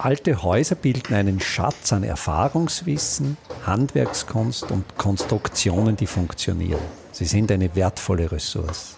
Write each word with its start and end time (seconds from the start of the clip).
Alte 0.00 0.44
Häuser 0.44 0.76
bilden 0.76 1.12
einen 1.12 1.40
Schatz 1.40 1.92
an 1.92 2.04
Erfahrungswissen, 2.04 3.36
Handwerkskunst 3.66 4.70
und 4.70 4.96
Konstruktionen, 4.96 5.96
die 5.96 6.06
funktionieren. 6.06 6.80
Sie 7.10 7.24
sind 7.24 7.50
eine 7.50 7.74
wertvolle 7.74 8.30
Ressource. 8.30 8.96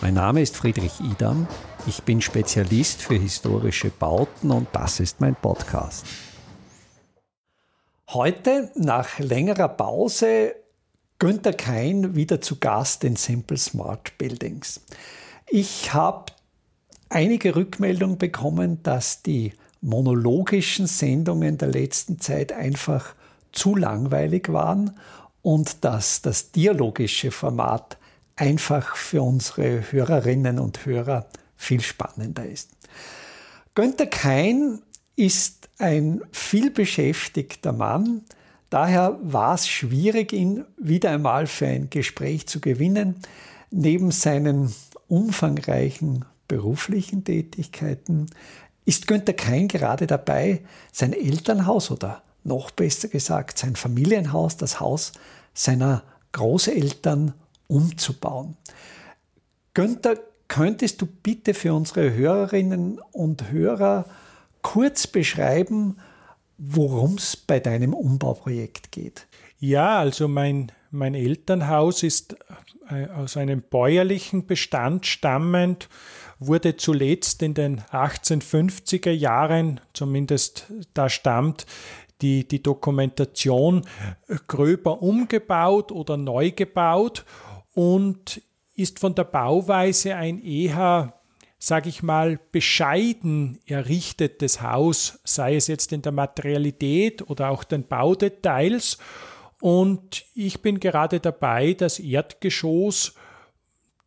Mein 0.00 0.14
Name 0.14 0.40
ist 0.40 0.56
Friedrich 0.56 0.98
Idam. 1.00 1.46
Ich 1.86 2.04
bin 2.04 2.22
Spezialist 2.22 3.02
für 3.02 3.16
historische 3.16 3.90
Bauten 3.90 4.50
und 4.50 4.68
das 4.72 4.98
ist 4.98 5.20
mein 5.20 5.34
Podcast. 5.34 6.06
Heute, 8.08 8.72
nach 8.76 9.18
längerer 9.18 9.68
Pause, 9.68 10.54
Günter 11.18 11.52
Kein 11.52 12.16
wieder 12.16 12.40
zu 12.40 12.58
Gast 12.58 13.04
in 13.04 13.16
Simple 13.16 13.58
Smart 13.58 14.16
Buildings. 14.16 14.80
Ich 15.48 15.92
habe 15.92 16.32
einige 17.10 17.54
Rückmeldungen 17.54 18.16
bekommen, 18.16 18.82
dass 18.82 19.22
die 19.22 19.52
monologischen 19.80 20.86
Sendungen 20.86 21.58
der 21.58 21.68
letzten 21.68 22.20
Zeit 22.20 22.52
einfach 22.52 23.14
zu 23.52 23.76
langweilig 23.76 24.52
waren 24.52 24.98
und 25.42 25.84
dass 25.84 26.22
das 26.22 26.52
dialogische 26.52 27.30
Format 27.30 27.96
einfach 28.36 28.96
für 28.96 29.22
unsere 29.22 29.90
Hörerinnen 29.90 30.58
und 30.58 30.84
Hörer 30.86 31.26
viel 31.56 31.80
spannender 31.80 32.46
ist. 32.46 32.70
Günther 33.74 34.06
Kein 34.06 34.80
ist 35.16 35.68
ein 35.78 36.22
vielbeschäftigter 36.32 37.72
Mann, 37.72 38.22
daher 38.70 39.18
war 39.22 39.54
es 39.54 39.68
schwierig, 39.68 40.32
ihn 40.32 40.64
wieder 40.76 41.10
einmal 41.10 41.46
für 41.46 41.66
ein 41.66 41.90
Gespräch 41.90 42.46
zu 42.46 42.60
gewinnen. 42.60 43.16
Neben 43.70 44.10
seinen 44.10 44.74
umfangreichen 45.08 46.24
beruflichen 46.46 47.24
Tätigkeiten 47.24 48.26
ist 48.88 49.06
Günther 49.06 49.34
Kein 49.34 49.68
gerade 49.68 50.06
dabei, 50.06 50.62
sein 50.92 51.12
Elternhaus 51.12 51.90
oder 51.90 52.22
noch 52.42 52.70
besser 52.70 53.08
gesagt 53.08 53.58
sein 53.58 53.76
Familienhaus, 53.76 54.56
das 54.56 54.80
Haus 54.80 55.12
seiner 55.52 56.02
Großeltern 56.32 57.34
umzubauen. 57.66 58.56
Günther, 59.74 60.18
könntest 60.48 61.02
du 61.02 61.06
bitte 61.06 61.52
für 61.52 61.74
unsere 61.74 62.14
Hörerinnen 62.14 62.98
und 63.12 63.50
Hörer 63.50 64.06
kurz 64.62 65.06
beschreiben, 65.06 65.98
worum 66.56 67.16
es 67.16 67.36
bei 67.36 67.60
deinem 67.60 67.92
Umbauprojekt 67.92 68.90
geht? 68.90 69.26
Ja, 69.58 69.98
also 69.98 70.28
mein, 70.28 70.72
mein 70.90 71.14
Elternhaus 71.14 72.02
ist 72.02 72.36
äh, 72.88 73.06
aus 73.08 73.36
einem 73.36 73.60
bäuerlichen 73.60 74.46
Bestand 74.46 75.04
stammend 75.04 75.90
wurde 76.38 76.76
zuletzt 76.76 77.42
in 77.42 77.54
den 77.54 77.80
1850er 77.80 79.10
Jahren, 79.10 79.80
zumindest 79.92 80.72
da 80.94 81.08
stammt 81.08 81.66
die, 82.20 82.46
die 82.46 82.62
Dokumentation, 82.62 83.86
gröber 84.46 85.02
umgebaut 85.02 85.92
oder 85.92 86.16
neu 86.16 86.50
gebaut 86.50 87.24
und 87.74 88.42
ist 88.74 88.98
von 88.98 89.14
der 89.14 89.24
Bauweise 89.24 90.14
ein 90.14 90.42
eher, 90.42 91.14
sage 91.58 91.88
ich 91.88 92.02
mal, 92.02 92.38
bescheiden 92.52 93.58
errichtetes 93.66 94.62
Haus, 94.62 95.20
sei 95.24 95.56
es 95.56 95.66
jetzt 95.66 95.92
in 95.92 96.02
der 96.02 96.12
Materialität 96.12 97.28
oder 97.28 97.50
auch 97.50 97.64
den 97.64 97.86
Baudetails. 97.86 98.98
Und 99.60 100.24
ich 100.34 100.62
bin 100.62 100.78
gerade 100.78 101.18
dabei, 101.18 101.72
das 101.72 101.98
Erdgeschoss 101.98 103.14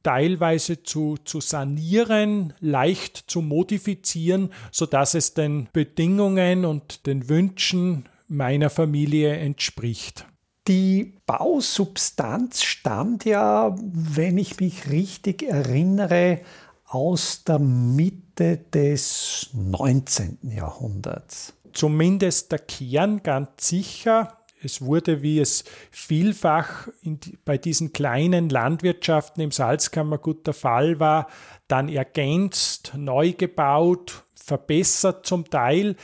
teilweise 0.04 0.84
zu, 0.84 1.18
zu 1.24 1.42
sanieren, 1.42 2.54
leicht 2.60 3.24
zu 3.28 3.42
modifizieren, 3.42 4.50
sodass 4.72 5.14
es 5.14 5.34
den 5.34 5.70
Bedingungen 5.74 6.66
und 6.66 7.06
den 7.06 7.30
Wünschen 7.30 8.10
meiner 8.28 8.70
Familie 8.70 9.36
entspricht. 9.36 10.26
Die 10.68 11.18
Bausubstanz 11.26 12.64
stammt 12.64 13.26
ja, 13.26 13.76
wenn 13.78 14.38
ich 14.38 14.60
mich 14.60 14.90
richtig 14.90 15.44
erinnere, 15.44 16.42
aus 16.86 17.44
der 17.46 17.60
Mitte 17.60 18.58
des 18.58 19.50
19. 19.54 20.40
Jahrhunderts. 20.44 21.54
Zumindest 21.74 22.52
der 22.52 22.60
Kern 22.60 23.24
ganz 23.24 23.68
sicher. 23.68 24.38
Es 24.64 24.82
wurde, 24.82 25.22
wie 25.22 25.40
es 25.40 25.64
vielfach 25.90 26.88
die, 27.02 27.38
bei 27.44 27.58
diesen 27.58 27.94
kleinen 27.94 28.50
Landwirtschaften 28.50 29.42
im 29.42 29.52
Salzkammergut 29.52 30.46
der 30.46 30.54
Fall 30.54 31.00
war, 31.00 31.28
dann 31.68 31.90
ergänzt, 31.90 32.94
neu 32.96 33.34
gebaut, 33.34 34.24
verbessert 34.36 35.26
zum 35.26 35.50
Teil. 35.50 35.96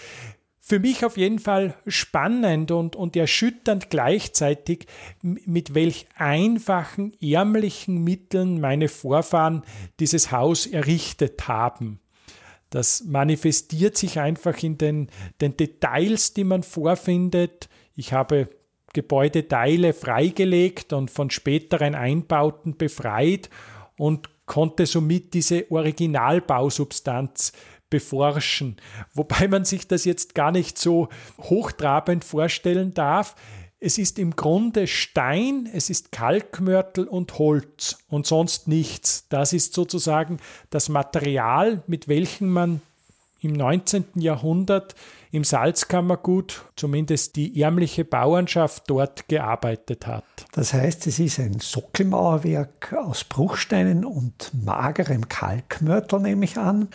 Für 0.59 0.79
mich 0.79 1.05
auf 1.05 1.17
jeden 1.17 1.39
Fall 1.39 1.75
spannend 1.87 2.71
und, 2.71 2.95
und 2.95 3.15
erschütternd 3.15 3.89
gleichzeitig, 3.89 4.87
mit 5.21 5.73
welch 5.75 6.07
einfachen, 6.15 7.13
ärmlichen 7.21 8.03
Mitteln 8.03 8.59
meine 8.59 8.89
Vorfahren 8.89 9.63
dieses 9.99 10.31
Haus 10.31 10.65
errichtet 10.65 11.47
haben. 11.47 11.99
Das 12.69 13.05
manifestiert 13.05 13.95
sich 13.95 14.19
einfach 14.19 14.61
in 14.61 14.77
den, 14.77 15.07
den 15.39 15.55
Details, 15.55 16.33
die 16.33 16.43
man 16.43 16.63
vorfindet, 16.63 17.69
ich 17.97 18.13
habe 18.13 18.47
Gebäudeteile 18.93 19.91
freigelegt 19.91 20.93
und 20.93 21.11
von 21.11 21.29
späteren 21.29 21.93
Einbauten 21.93 22.77
befreit 22.77 23.49
und 23.97 24.29
konnte 24.45 24.85
somit 24.85 25.33
diese 25.33 25.69
Originalbausubstanz 25.69 27.51
beforschen. 27.89 28.77
Wobei 29.13 29.47
man 29.47 29.65
sich 29.65 29.87
das 29.87 30.05
jetzt 30.05 30.35
gar 30.35 30.51
nicht 30.51 30.77
so 30.77 31.09
hochtrabend 31.41 32.23
vorstellen 32.23 32.93
darf. 32.93 33.35
Es 33.79 33.97
ist 33.97 34.17
im 34.19 34.35
Grunde 34.35 34.87
Stein, 34.87 35.69
es 35.71 35.89
ist 35.89 36.11
Kalkmörtel 36.11 37.07
und 37.07 37.37
Holz 37.37 37.99
und 38.09 38.25
sonst 38.25 38.67
nichts. 38.67 39.27
Das 39.29 39.53
ist 39.53 39.73
sozusagen 39.73 40.37
das 40.69 40.89
Material, 40.89 41.83
mit 41.87 42.07
welchem 42.07 42.49
man 42.49 42.81
im 43.47 43.53
19. 43.53 44.05
Jahrhundert 44.15 44.95
im 45.31 45.43
Salzkammergut 45.43 46.65
zumindest 46.75 47.35
die 47.35 47.61
ärmliche 47.61 48.05
Bauernschaft 48.05 48.83
dort 48.87 49.27
gearbeitet 49.27 50.07
hat. 50.07 50.23
Das 50.53 50.73
heißt, 50.73 51.07
es 51.07 51.19
ist 51.19 51.39
ein 51.39 51.59
Sockelmauerwerk 51.59 52.95
aus 52.97 53.23
Bruchsteinen 53.23 54.05
und 54.05 54.51
magerem 54.53 55.27
Kalkmörtel, 55.27 56.19
nehme 56.19 56.45
ich 56.45 56.57
an. 56.57 56.89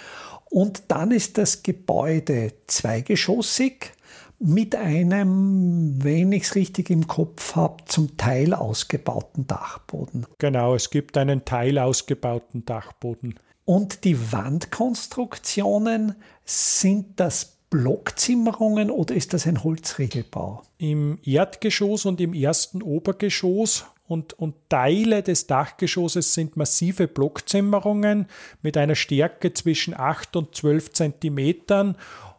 Und 0.51 0.85
dann 0.89 1.11
ist 1.11 1.39
das 1.39 1.63
Gebäude 1.63 2.53
zweigeschossig 2.67 3.93
mit 4.39 4.75
einem, 4.75 6.03
wenn 6.03 6.33
ich 6.33 6.43
es 6.43 6.55
richtig 6.57 6.91
im 6.91 7.07
Kopf 7.07 7.55
habe, 7.55 7.85
zum 7.87 8.17
Teil 8.17 8.55
ausgebauten 8.55 9.47
Dachboden. 9.47 10.27
Genau, 10.39 10.75
es 10.75 10.91
gibt 10.91 11.17
einen 11.17 11.45
Teil 11.45 11.79
ausgebauten 11.79 12.65
Dachboden. 12.65 13.39
Und 13.65 14.05
die 14.05 14.33
Wandkonstruktionen, 14.33 16.17
sind 16.45 17.21
das 17.21 17.57
Blockzimmerungen 17.71 18.91
oder 18.91 19.15
ist 19.15 19.33
das 19.33 19.47
ein 19.47 19.65
Holzriegelbau? 19.65 20.63
Im 20.79 21.19
Erdgeschoss 21.25 22.05
und 22.05 22.21
im 22.21 22.35
ersten 22.35 22.83
Obergeschoss 22.83 23.87
und, 24.07 24.35
und 24.35 24.55
Teile 24.69 25.23
des 25.23 25.47
Dachgeschosses 25.47 26.35
sind 26.35 26.57
massive 26.57 27.09
Blockzimmerungen 27.09 28.27
mit 28.61 28.77
einer 28.77 28.95
Stärke 28.95 29.55
zwischen 29.55 29.95
8 29.95 30.37
und 30.37 30.55
12 30.55 30.93
Zentimetern. 30.93 31.97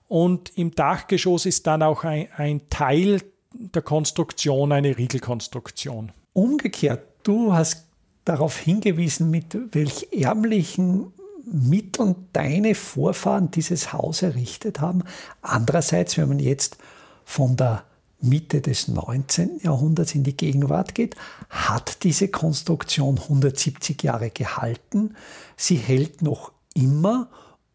Und 0.07 0.55
im 0.55 0.75
Dachgeschoss 0.75 1.47
ist 1.47 1.65
dann 1.65 1.81
auch 1.81 2.03
ein, 2.03 2.27
ein 2.35 2.69
Teil 2.69 3.21
der 3.53 3.81
Konstruktion 3.81 4.71
eine 4.71 4.97
Riegelkonstruktion. 4.97 6.11
Umgekehrt, 6.33 7.07
du 7.23 7.53
hast 7.53 7.87
darauf 8.25 8.57
hingewiesen, 8.57 9.29
mit 9.29 9.57
welch 9.73 10.07
ärmlichen 10.11 11.11
Mitteln 11.45 12.15
deine 12.31 12.73
Vorfahren 12.73 13.51
dieses 13.51 13.93
Haus 13.93 14.21
errichtet 14.21 14.79
haben. 14.79 15.03
Andererseits, 15.41 16.17
wenn 16.17 16.29
man 16.29 16.39
jetzt 16.39 16.77
von 17.25 17.57
der 17.57 17.83
Mitte 18.21 18.61
des 18.61 18.87
19. 18.87 19.59
Jahrhunderts 19.63 20.15
in 20.15 20.23
die 20.23 20.37
Gegenwart 20.37 20.95
geht, 20.95 21.15
hat 21.49 22.03
diese 22.03 22.29
Konstruktion 22.29 23.17
170 23.19 24.01
Jahre 24.01 24.29
gehalten. 24.29 25.15
Sie 25.57 25.75
hält 25.75 26.21
noch 26.21 26.53
immer 26.73 27.27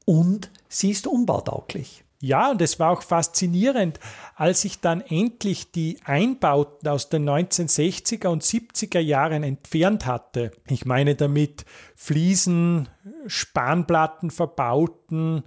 und 0.06 0.50
sie 0.68 0.90
ist 0.90 1.06
umbautauglich. 1.06 2.04
Ja, 2.20 2.50
und 2.50 2.60
es 2.60 2.80
war 2.80 2.90
auch 2.90 3.02
faszinierend, 3.02 4.00
als 4.34 4.64
ich 4.64 4.80
dann 4.80 5.02
endlich 5.02 5.70
die 5.70 6.00
Einbauten 6.04 6.88
aus 6.88 7.08
den 7.08 7.28
1960er 7.28 8.26
und 8.26 8.42
70er 8.42 8.98
Jahren 8.98 9.44
entfernt 9.44 10.04
hatte. 10.04 10.50
Ich 10.66 10.84
meine 10.84 11.14
damit 11.14 11.64
Fliesen, 11.94 12.88
Spanplatten 13.28 14.30
verbauten, 14.30 15.44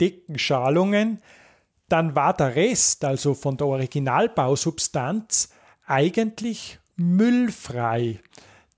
Deckenschalungen. 0.00 1.20
Dann 1.88 2.14
war 2.14 2.34
der 2.34 2.54
Rest, 2.54 3.04
also 3.04 3.34
von 3.34 3.56
der 3.56 3.66
Originalbausubstanz, 3.66 5.50
eigentlich 5.86 6.78
müllfrei. 6.96 8.20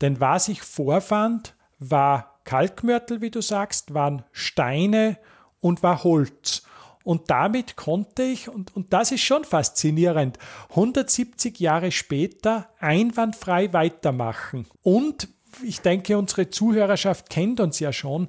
Denn 0.01 0.19
was 0.19 0.49
ich 0.49 0.63
vorfand, 0.63 1.55
war 1.79 2.41
Kalkmörtel, 2.45 3.21
wie 3.21 3.31
du 3.31 3.43
sagst, 3.43 3.93
waren 3.93 4.25
Steine 4.33 5.19
und 5.61 5.83
war 5.83 6.03
Holz. 6.03 6.66
Und 7.07 7.31
damit 7.31 7.77
konnte 7.77 8.25
ich, 8.25 8.49
und, 8.49 8.75
und 8.75 8.93
das 8.93 9.13
ist 9.13 9.21
schon 9.21 9.45
faszinierend, 9.45 10.41
170 10.71 11.61
Jahre 11.61 11.93
später 11.93 12.69
einwandfrei 12.81 13.73
weitermachen. 13.73 14.67
Und 14.83 15.29
ich 15.63 15.83
denke, 15.83 16.19
unsere 16.19 16.51
Zuhörerschaft 16.51 17.31
kennt 17.31 17.61
uns 17.61 17.79
ja 17.79 17.93
schon. 17.93 18.27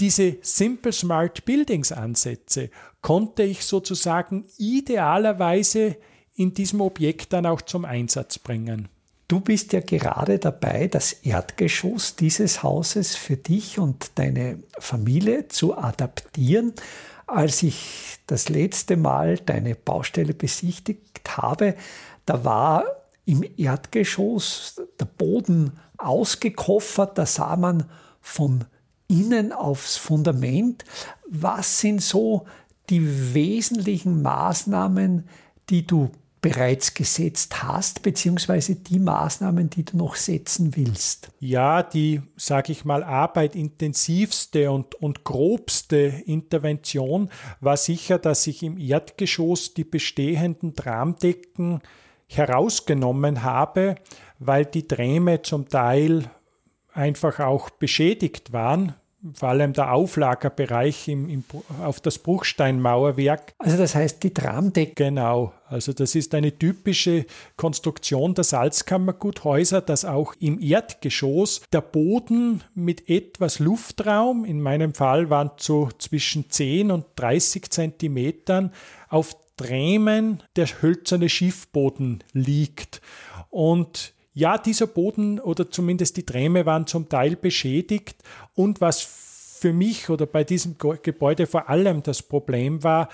Diese 0.00 0.38
Simple 0.42 0.90
Smart 0.90 1.44
Buildings 1.44 1.92
Ansätze 1.92 2.70
konnte 3.02 3.44
ich 3.44 3.64
sozusagen 3.64 4.46
idealerweise 4.58 5.96
in 6.34 6.54
diesem 6.54 6.80
Objekt 6.80 7.32
dann 7.32 7.46
auch 7.46 7.62
zum 7.62 7.84
Einsatz 7.84 8.36
bringen. 8.36 8.88
Du 9.28 9.38
bist 9.38 9.72
ja 9.72 9.80
gerade 9.80 10.40
dabei, 10.40 10.88
das 10.88 11.12
Erdgeschoss 11.12 12.16
dieses 12.16 12.64
Hauses 12.64 13.14
für 13.14 13.36
dich 13.36 13.78
und 13.78 14.10
deine 14.16 14.58
Familie 14.80 15.46
zu 15.46 15.78
adaptieren. 15.78 16.72
Als 17.32 17.62
ich 17.62 18.18
das 18.26 18.50
letzte 18.50 18.98
Mal 18.98 19.38
deine 19.38 19.74
Baustelle 19.74 20.34
besichtigt 20.34 21.22
habe, 21.38 21.76
da 22.26 22.44
war 22.44 22.84
im 23.24 23.42
Erdgeschoss 23.56 24.82
der 25.00 25.06
Boden 25.06 25.78
ausgekoffert, 25.96 27.16
da 27.16 27.24
sah 27.24 27.56
man 27.56 27.84
von 28.20 28.66
innen 29.08 29.50
aufs 29.52 29.96
Fundament. 29.96 30.84
Was 31.26 31.80
sind 31.80 32.02
so 32.02 32.44
die 32.90 33.32
wesentlichen 33.32 34.20
Maßnahmen, 34.20 35.26
die 35.70 35.86
du 35.86 36.10
bereits 36.42 36.92
gesetzt 36.92 37.62
hast, 37.62 38.02
beziehungsweise 38.02 38.74
die 38.74 38.98
Maßnahmen, 38.98 39.70
die 39.70 39.84
du 39.84 39.96
noch 39.96 40.16
setzen 40.16 40.76
willst? 40.76 41.30
Ja, 41.38 41.84
die, 41.84 42.20
sage 42.36 42.72
ich 42.72 42.84
mal, 42.84 43.04
arbeitintensivste 43.04 44.70
und, 44.70 44.96
und 44.96 45.24
grobste 45.24 45.96
Intervention 46.26 47.30
war 47.60 47.76
sicher, 47.76 48.18
dass 48.18 48.46
ich 48.48 48.64
im 48.64 48.76
Erdgeschoss 48.76 49.72
die 49.72 49.84
bestehenden 49.84 50.74
Tramdecken 50.74 51.80
herausgenommen 52.26 53.44
habe, 53.44 53.94
weil 54.40 54.66
die 54.66 54.88
Träme 54.88 55.42
zum 55.42 55.68
Teil 55.68 56.28
einfach 56.92 57.38
auch 57.38 57.70
beschädigt 57.70 58.52
waren 58.52 58.94
vor 59.34 59.50
allem 59.50 59.72
der 59.72 59.92
Auflagerbereich 59.92 61.08
im, 61.08 61.28
im, 61.28 61.44
auf 61.80 62.00
das 62.00 62.18
Bruchsteinmauerwerk. 62.18 63.54
Also 63.58 63.76
das 63.76 63.94
heißt 63.94 64.22
die 64.22 64.34
Tramdecke. 64.34 64.94
Genau, 64.94 65.52
also 65.68 65.92
das 65.92 66.14
ist 66.14 66.34
eine 66.34 66.58
typische 66.58 67.26
Konstruktion 67.56 68.34
der 68.34 68.44
Salzkammerguthäuser, 68.44 69.80
dass 69.80 70.04
auch 70.04 70.34
im 70.40 70.60
Erdgeschoss 70.60 71.62
der 71.72 71.82
Boden 71.82 72.62
mit 72.74 73.08
etwas 73.08 73.58
Luftraum, 73.58 74.44
in 74.44 74.60
meinem 74.60 74.92
Fall 74.92 75.30
waren 75.30 75.52
es 75.56 75.66
so 75.66 75.88
zwischen 75.98 76.50
10 76.50 76.90
und 76.90 77.06
30 77.16 77.70
Zentimetern, 77.70 78.72
auf 79.08 79.36
Trämen 79.56 80.42
der 80.56 80.66
hölzerne 80.66 81.28
Schiffboden 81.28 82.24
liegt. 82.32 83.00
Und 83.50 84.14
ja, 84.34 84.58
dieser 84.58 84.86
Boden 84.86 85.38
oder 85.38 85.70
zumindest 85.70 86.16
die 86.16 86.26
Träme 86.26 86.64
waren 86.66 86.86
zum 86.86 87.08
Teil 87.08 87.36
beschädigt 87.36 88.22
und 88.54 88.80
was 88.80 89.02
für 89.02 89.72
mich 89.72 90.10
oder 90.10 90.26
bei 90.26 90.42
diesem 90.42 90.76
Gebäude 90.78 91.46
vor 91.46 91.68
allem 91.68 92.02
das 92.02 92.22
Problem 92.22 92.82
war, 92.82 93.08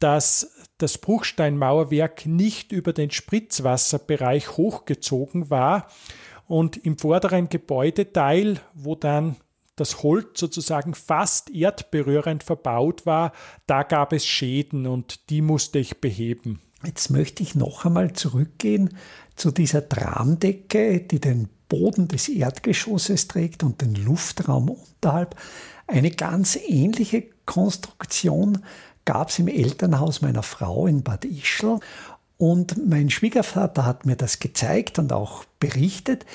dass 0.00 0.52
das 0.78 0.98
Bruchsteinmauerwerk 0.98 2.26
nicht 2.26 2.72
über 2.72 2.92
den 2.92 3.10
Spritzwasserbereich 3.10 4.56
hochgezogen 4.56 5.50
war 5.50 5.88
und 6.46 6.76
im 6.76 6.98
vorderen 6.98 7.48
Gebäudeteil, 7.48 8.60
wo 8.74 8.94
dann 8.94 9.36
das 9.76 10.02
Holz 10.02 10.40
sozusagen 10.40 10.94
fast 10.94 11.50
erdberührend 11.50 12.42
verbaut 12.42 13.06
war, 13.06 13.32
da 13.66 13.82
gab 13.82 14.12
es 14.12 14.26
Schäden 14.26 14.86
und 14.86 15.30
die 15.30 15.40
musste 15.40 15.78
ich 15.78 16.00
beheben. 16.00 16.60
Jetzt 16.84 17.10
möchte 17.10 17.42
ich 17.42 17.54
noch 17.54 17.84
einmal 17.84 18.12
zurückgehen 18.12 18.96
zu 19.38 19.50
dieser 19.50 19.88
Tramdecke, 19.88 21.00
die 21.00 21.20
den 21.20 21.48
Boden 21.68 22.08
des 22.08 22.28
Erdgeschosses 22.28 23.28
trägt 23.28 23.62
und 23.62 23.80
den 23.80 23.94
Luftraum 23.94 24.70
unterhalb. 24.70 25.36
Eine 25.86 26.10
ganz 26.10 26.56
ähnliche 26.56 27.24
Konstruktion 27.46 28.64
gab 29.04 29.30
es 29.30 29.38
im 29.38 29.48
Elternhaus 29.48 30.20
meiner 30.20 30.42
Frau 30.42 30.86
in 30.86 31.02
Bad 31.02 31.24
Ischl. 31.24 31.78
Und 32.36 32.86
mein 32.88 33.10
Schwiegervater 33.10 33.84
hat 33.84 34.06
mir 34.06 34.16
das 34.16 34.38
gezeigt 34.38 34.98
und 34.98 35.12
auch 35.12 35.44
berichtet. 35.58 36.26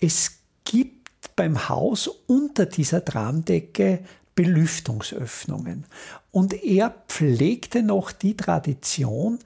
Es 0.00 0.38
gibt 0.64 1.36
beim 1.36 1.68
Haus 1.68 2.08
unter 2.26 2.66
dieser 2.66 3.04
Tramdecke 3.04 4.00
Belüftungsöffnungen. 4.34 5.84
Und 6.30 6.54
er 6.64 6.94
pflegte 7.08 7.82
noch 7.82 8.12
die 8.12 8.36
Tradition, 8.36 9.38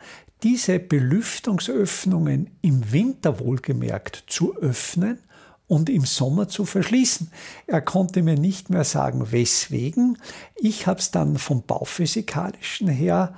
diese 0.44 0.78
Belüftungsöffnungen 0.78 2.50
im 2.60 2.92
Winter 2.92 3.40
wohlgemerkt 3.40 4.24
zu 4.26 4.54
öffnen 4.56 5.18
und 5.66 5.88
im 5.88 6.04
Sommer 6.04 6.48
zu 6.48 6.66
verschließen. 6.66 7.30
Er 7.66 7.80
konnte 7.80 8.22
mir 8.22 8.38
nicht 8.38 8.68
mehr 8.68 8.84
sagen, 8.84 9.32
weswegen. 9.32 10.18
Ich 10.54 10.86
habe 10.86 11.00
es 11.00 11.10
dann 11.10 11.38
vom 11.38 11.62
Bauphysikalischen 11.62 12.88
her 12.88 13.34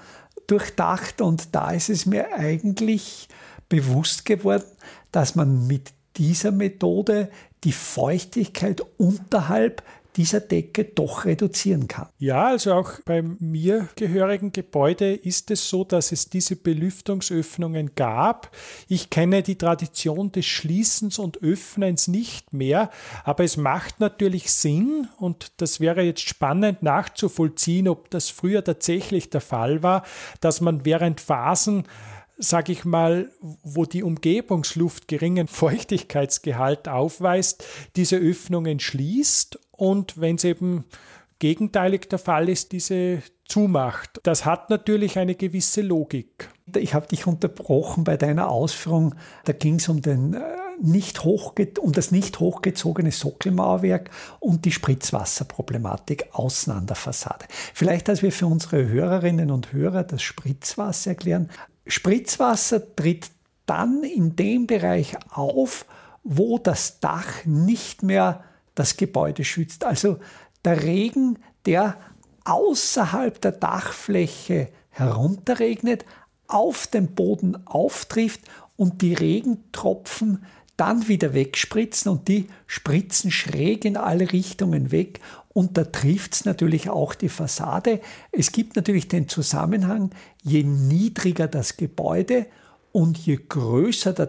durchdacht 0.49 1.21
und 1.21 1.55
da 1.55 1.71
ist 1.71 1.91
es 1.91 2.07
mir 2.07 2.35
eigentlich 2.35 3.29
bewusst 3.69 4.25
geworden, 4.25 4.65
dass 5.13 5.37
man 5.37 5.69
mit 5.69 5.93
dieser 6.17 6.51
Methode 6.51 7.31
die 7.63 7.73
Feuchtigkeit 7.73 8.83
unterhalb 8.99 9.83
dieser 10.17 10.41
Decke 10.41 10.85
doch 10.85 11.25
reduzieren 11.25 11.89
kann. 11.89 12.09
Ja, 12.19 12.49
also 12.49 12.73
auch 12.73 12.93
beim 13.05 13.37
mir 13.41 13.89
gehörigen 13.97 14.53
Gebäude 14.53 15.15
ist 15.15 15.51
es 15.51 15.69
so, 15.69 15.85
dass 15.85 16.13
es 16.13 16.31
diese 16.31 16.57
Belüftungsöffnungen 16.57 17.95
gab. 17.95 18.51
Ich 18.89 19.11
kenne 19.11 19.43
die 19.43 19.59
Tradition 19.59 20.33
des 20.33 20.47
Schließens 20.47 21.19
und 21.19 21.43
Öffnens 21.43 22.09
nicht 22.09 22.53
mehr, 22.53 22.91
aber 23.25 23.45
es 23.45 23.57
macht 23.57 24.01
natürlich 24.01 24.53
Sinn 24.53 25.09
und 25.19 25.53
das 25.59 25.81
wäre 25.81 26.03
jetzt 26.03 26.27
spannend 26.29 26.83
nachzuvollziehen, 26.83 27.89
ob 27.89 28.11
das 28.11 28.31
früher 28.31 28.65
tatsächlich 28.65 29.31
der 29.31 29.41
Fall 29.41 29.83
war, 29.83 30.05
dass 30.41 30.61
man 30.61 30.85
während 30.85 31.21
Phasen 31.21 31.85
sage 32.39 32.73
ich 32.73 32.85
mal, 32.85 33.31
wo 33.41 33.87
die 33.87 34.03
Umgebungsluft 34.03 35.09
geringen 35.09 35.49
Feuchtigkeitsgehalt 35.49 36.89
aufweist, 36.89 37.65
diese 37.97 38.17
Öffnungen 38.17 38.79
schließt 38.79 39.59
und 39.77 40.21
wenn 40.21 40.37
es 40.37 40.45
eben 40.45 40.85
gegenteilig 41.39 42.09
der 42.09 42.19
Fall 42.19 42.49
ist, 42.49 42.73
diese 42.73 43.23
zumacht. 43.47 44.21
Das 44.25 44.45
hat 44.45 44.71
natürlich 44.71 45.19
eine 45.19 45.35
gewisse 45.35 45.83
Logik. 45.83 46.49
Ich 46.75 46.95
habe 46.95 47.07
dich 47.07 47.27
unterbrochen 47.27 48.05
bei 48.05 48.17
deiner 48.17 48.49
Ausführung. 48.49 49.15
Da 49.45 49.53
ging 49.53 49.77
es 49.77 49.89
um, 49.89 50.03
den, 50.03 50.35
äh, 50.35 50.41
nicht 50.81 51.25
um 51.25 51.93
das 51.93 52.11
nicht 52.11 52.41
hochgezogene 52.41 53.13
Sockelmauerwerk 53.13 54.11
und 54.41 54.65
die 54.65 54.73
Spritzwasserproblematik 54.73 56.31
außen 56.33 56.73
an 56.73 56.87
der 56.87 56.97
Fassade. 56.97 57.47
Vielleicht, 57.73 58.09
als 58.09 58.23
wir 58.23 58.33
für 58.33 58.47
unsere 58.47 58.89
Hörerinnen 58.89 59.51
und 59.51 59.73
Hörer 59.73 60.03
das 60.03 60.23
Spritzwasser 60.23 61.11
erklären. 61.11 61.51
Spritzwasser 61.87 62.97
tritt 62.97 63.31
dann 63.67 64.03
in 64.03 64.35
dem 64.35 64.67
Bereich 64.67 65.17
auf, 65.31 65.87
wo 66.25 66.59
das 66.59 66.99
Dach 66.99 67.45
nicht 67.45 68.03
mehr 68.03 68.43
das 68.77 68.97
Gebäude 68.97 69.45
schützt. 69.45 69.85
Also 69.85 70.19
der 70.65 70.85
Regen, 70.85 71.41
der 71.65 71.97
außerhalb 72.45 73.41
der 73.41 73.53
Dachfläche 73.53 74.69
herunterregnet, 74.91 76.05
auf 76.47 76.87
den 76.87 77.09
Boden 77.15 77.67
auftrifft 77.67 78.43
und 78.77 79.03
die 79.03 79.15
Regentropfen 79.15 80.45
dann 80.77 81.09
wieder 81.09 81.35
wegspritzen 81.35 82.13
und 82.13 82.29
die 82.29 82.49
spritzen 82.67 83.31
schräg 83.31 83.85
in 83.85 83.97
alle 83.97 84.33
Richtungen 84.33 84.93
weg 84.93 85.21
und 85.49 85.79
da 85.79 85.85
trifft 85.85 86.35
es 86.35 86.45
natürlich 86.45 86.91
auch 86.91 87.15
die 87.15 87.31
Fassade. 87.31 88.01
Es 88.31 88.53
gibt 88.53 88.77
natürlich 88.77 89.09
den 89.09 89.27
Zusammenhang, 89.27 90.11
je 90.43 90.63
niedriger 90.63 91.49
das 91.49 91.79
Gebäude 91.79 92.47
und 92.93 93.17
je 93.17 93.39
größer 93.49 94.13
der 94.13 94.27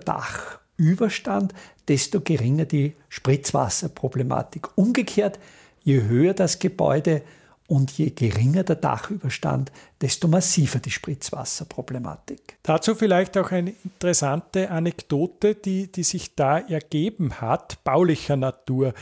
Dachüberstand, 0.77 1.53
desto 1.87 2.21
geringer 2.21 2.65
die 2.65 2.95
Spritzwasserproblematik. 3.09 4.77
Umgekehrt, 4.77 5.39
je 5.83 6.03
höher 6.03 6.33
das 6.33 6.59
Gebäude 6.59 7.23
und 7.67 7.91
je 7.91 8.11
geringer 8.11 8.63
der 8.63 8.77
Dachüberstand, 8.77 9.71
desto 10.01 10.27
massiver 10.27 10.79
die 10.79 10.91
Spritzwasserproblematik. 10.91 12.57
Dazu 12.63 12.95
vielleicht 12.95 13.37
auch 13.37 13.51
eine 13.51 13.73
interessante 13.83 14.69
Anekdote, 14.69 15.55
die, 15.55 15.91
die 15.91 16.03
sich 16.03 16.35
da 16.35 16.59
ergeben 16.59 17.41
hat, 17.41 17.83
baulicher 17.83 18.37
Natur, 18.37 18.93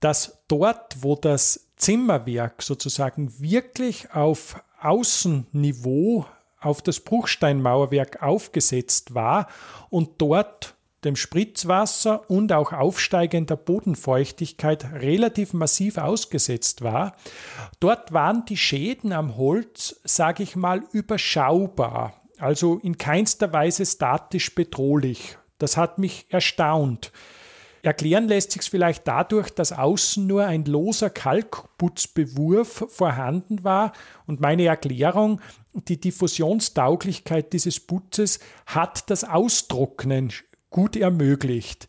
dass 0.00 0.38
dort, 0.48 1.02
wo 1.02 1.14
das 1.14 1.68
Zimmerwerk 1.76 2.62
sozusagen 2.62 3.40
wirklich 3.40 4.12
auf 4.12 4.62
Außenniveau 4.80 6.26
auf 6.60 6.82
das 6.82 7.00
Bruchsteinmauerwerk 7.00 8.22
aufgesetzt 8.22 9.14
war 9.14 9.48
und 9.90 10.10
dort 10.18 10.71
dem 11.04 11.16
Spritzwasser 11.16 12.30
und 12.30 12.52
auch 12.52 12.72
aufsteigender 12.72 13.56
Bodenfeuchtigkeit 13.56 14.84
relativ 14.94 15.52
massiv 15.52 15.98
ausgesetzt 15.98 16.82
war. 16.82 17.16
Dort 17.80 18.12
waren 18.12 18.44
die 18.44 18.56
Schäden 18.56 19.12
am 19.12 19.36
Holz, 19.36 20.00
sage 20.04 20.42
ich 20.42 20.56
mal, 20.56 20.82
überschaubar, 20.92 22.14
also 22.38 22.78
in 22.82 22.98
keinster 22.98 23.52
Weise 23.52 23.84
statisch 23.84 24.54
bedrohlich. 24.54 25.36
Das 25.58 25.76
hat 25.76 25.98
mich 25.98 26.26
erstaunt. 26.28 27.12
Erklären 27.84 28.28
lässt 28.28 28.52
sich 28.52 28.62
vielleicht 28.62 29.08
dadurch, 29.08 29.50
dass 29.50 29.72
außen 29.72 30.24
nur 30.24 30.46
ein 30.46 30.64
loser 30.64 31.10
Kalkputzbewurf 31.10 32.86
vorhanden 32.88 33.64
war 33.64 33.92
und 34.26 34.40
meine 34.40 34.66
Erklärung, 34.66 35.40
die 35.74 35.98
Diffusionstauglichkeit 35.98 37.52
dieses 37.52 37.80
Putzes 37.80 38.38
hat 38.66 39.10
das 39.10 39.24
Austrocknen 39.24 40.32
gut 40.72 40.96
ermöglicht. 40.96 41.88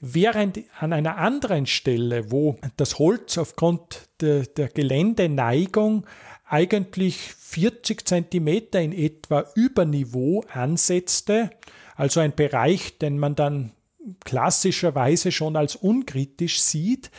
Während 0.00 0.60
an 0.78 0.92
einer 0.92 1.16
anderen 1.16 1.64
Stelle, 1.64 2.30
wo 2.30 2.58
das 2.76 2.98
Holz 2.98 3.38
aufgrund 3.38 4.08
der, 4.20 4.42
der 4.42 4.68
Geländeneigung 4.68 6.04
eigentlich 6.44 7.32
40 7.32 8.06
cm 8.06 8.48
in 8.74 8.92
etwa 8.92 9.46
über 9.54 9.86
Niveau 9.86 10.44
ansetzte, 10.52 11.50
also 11.96 12.20
ein 12.20 12.34
Bereich, 12.34 12.98
den 12.98 13.18
man 13.18 13.34
dann 13.34 13.72
klassischerweise 14.24 15.32
schon 15.32 15.56
als 15.56 15.76
unkritisch 15.76 16.60
sieht, 16.60 17.10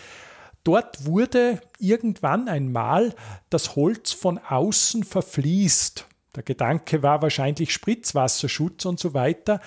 dort 0.63 1.05
wurde 1.05 1.61
irgendwann 1.79 2.47
einmal 2.47 3.15
das 3.49 3.75
Holz 3.75 4.11
von 4.11 4.37
außen 4.37 5.03
verfließt. 5.03 6.05
Der 6.35 6.43
Gedanke 6.43 7.01
war 7.01 7.21
wahrscheinlich 7.21 7.73
Spritzwasserschutz 7.73 8.85
und 8.85 8.99
so 8.99 9.13
weiter. 9.13 9.61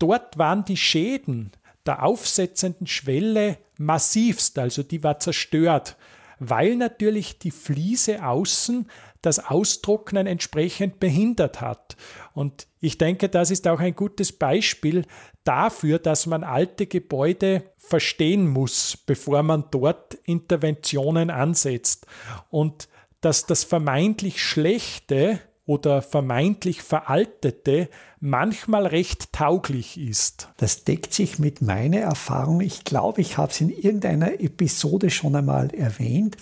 Dort 0.00 0.36
waren 0.38 0.64
die 0.64 0.76
Schäden 0.76 1.52
der 1.86 2.02
aufsetzenden 2.02 2.88
Schwelle 2.88 3.58
massivst, 3.78 4.58
also 4.58 4.82
die 4.82 5.04
war 5.04 5.20
zerstört, 5.20 5.96
weil 6.38 6.76
natürlich 6.76 7.38
die 7.38 7.50
Fliese 7.50 8.24
außen 8.24 8.90
das 9.22 9.38
Austrocknen 9.38 10.26
entsprechend 10.26 10.98
behindert 10.98 11.60
hat. 11.60 11.96
Und 12.32 12.66
ich 12.80 12.96
denke, 12.96 13.28
das 13.28 13.50
ist 13.50 13.68
auch 13.68 13.80
ein 13.80 13.94
gutes 13.94 14.32
Beispiel 14.32 15.04
dafür, 15.44 15.98
dass 15.98 16.26
man 16.26 16.44
alte 16.44 16.86
Gebäude 16.86 17.64
verstehen 17.76 18.48
muss, 18.48 18.96
bevor 19.04 19.42
man 19.42 19.64
dort 19.70 20.14
Interventionen 20.24 21.28
ansetzt. 21.28 22.06
Und 22.48 22.88
dass 23.20 23.44
das 23.44 23.64
vermeintlich 23.64 24.42
Schlechte 24.42 25.40
oder 25.70 26.02
vermeintlich 26.02 26.82
Veraltete 26.82 27.88
manchmal 28.18 28.86
recht 28.86 29.32
tauglich 29.32 30.00
ist. 30.00 30.48
Das 30.56 30.82
deckt 30.82 31.14
sich 31.14 31.38
mit 31.38 31.62
meiner 31.62 32.00
Erfahrung. 32.00 32.60
Ich 32.60 32.82
glaube, 32.82 33.20
ich 33.20 33.38
habe 33.38 33.52
es 33.52 33.60
in 33.60 33.70
irgendeiner 33.70 34.40
Episode 34.40 35.10
schon 35.10 35.36
einmal 35.36 35.72
erwähnt. 35.72 36.36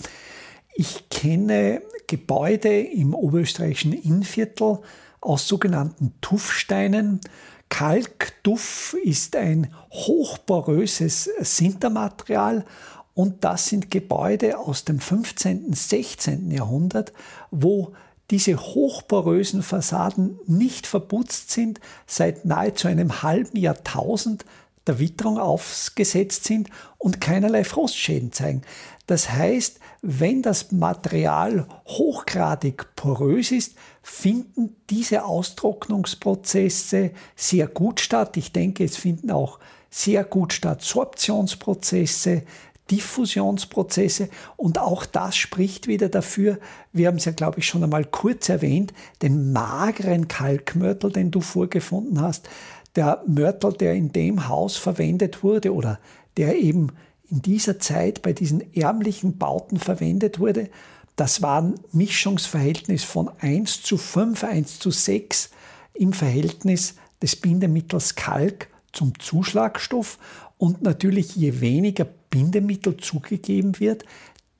Ich 0.75 1.11
kenne 1.11 1.82
Gebäude 2.06 2.80
im 2.80 3.12
oberösterreichischen 3.12 3.92
Innviertel 3.92 4.78
aus 5.20 5.47
sogenannten 5.47 6.14
Tuffsteinen. 6.23 7.20
Kalktuff 7.68 8.97
ist 9.04 9.37
ein 9.37 9.75
hochporöses 9.90 11.28
Sintermaterial 11.40 12.64
und 13.12 13.44
das 13.44 13.66
sind 13.66 13.90
Gebäude 13.90 14.56
aus 14.56 14.87
dem 14.87 15.00
15., 15.00 15.75
16. 15.75 16.50
Jahrhundert, 16.50 17.12
wo 17.50 17.92
diese 18.30 18.58
hochporösen 18.58 19.62
Fassaden 19.62 20.38
nicht 20.47 20.87
verputzt 20.87 21.50
sind, 21.50 21.80
seit 22.06 22.44
nahezu 22.44 22.88
einem 22.88 23.23
halben 23.23 23.58
Jahrtausend 23.58 24.44
der 24.87 24.99
Witterung 24.99 25.38
aufgesetzt 25.38 26.44
sind 26.44 26.68
und 26.99 27.20
keinerlei 27.20 27.64
Frostschäden 27.64 28.32
zeigen. 28.32 28.62
Das 29.06 29.30
heißt, 29.30 29.80
wenn 30.02 30.42
das 30.42 30.70
Material 30.70 31.66
hochgradig 31.87 32.94
porös 32.94 33.52
ist, 33.52 33.75
finden 34.02 34.76
diese 34.90 35.25
Austrocknungsprozesse 35.25 37.12
sehr 37.35 37.68
gut 37.68 38.00
statt. 38.00 38.37
Ich 38.37 38.52
denke, 38.52 38.85
es 38.85 38.97
finden 38.97 39.30
auch 39.30 39.58
sehr 39.90 40.25
gut 40.25 40.52
statt 40.52 40.82
Sorptionsprozesse, 40.82 42.42
Diffusionsprozesse 42.90 44.28
und 44.57 44.78
auch 44.78 45.07
das 45.07 45.37
spricht 45.37 45.87
wieder 45.87 46.09
dafür, 46.09 46.59
wir 46.92 47.09
haben 47.09 47.16
es 47.16 47.25
ja 47.25 47.33
glaube 47.33 47.59
ich 47.61 47.66
schon 47.66 47.85
einmal 47.85 48.04
kurz 48.04 48.49
erwähnt, 48.49 48.92
den 49.23 49.52
mageren 49.52 50.28
Kalkmörtel, 50.28 51.12
den 51.12 51.30
du 51.30 51.40
vorgefunden 51.40 52.21
hast, 52.21 52.49
der 52.97 53.23
Mörtel, 53.26 53.73
der 53.73 53.95
in 53.95 54.12
dem 54.12 54.49
Haus 54.49 54.76
verwendet 54.76 55.42
wurde 55.42 55.75
oder 55.75 55.99
der 56.37 56.57
eben 56.57 56.88
in 57.30 57.42
dieser 57.42 57.78
Zeit 57.78 58.23
bei 58.23 58.33
diesen 58.33 58.75
ärmlichen 58.75 59.38
Bauten 59.38 59.78
verwendet 59.78 60.38
wurde, 60.38 60.71
das 61.18 61.42
war 61.42 61.62
ein 61.62 61.75
Mischungsverhältnis 61.92 63.02
von 63.02 63.28
1 63.40 63.83
zu 63.83 63.99
5, 63.99 64.45
1 64.45 64.78
zu 64.78 64.90
6 64.90 65.50
im 65.95 66.12
Verhältnis 66.12 66.95
des 67.21 67.35
Bindemittels 67.35 68.14
Kalk 68.14 68.68
zum 68.92 69.18
Zuschlagstoff. 69.18 70.18
Und 70.59 70.83
natürlich, 70.83 71.35
je 71.35 71.61
weniger 71.61 72.07
Bindemittel 72.30 72.97
zugegeben 72.97 73.78
wird, 73.80 74.04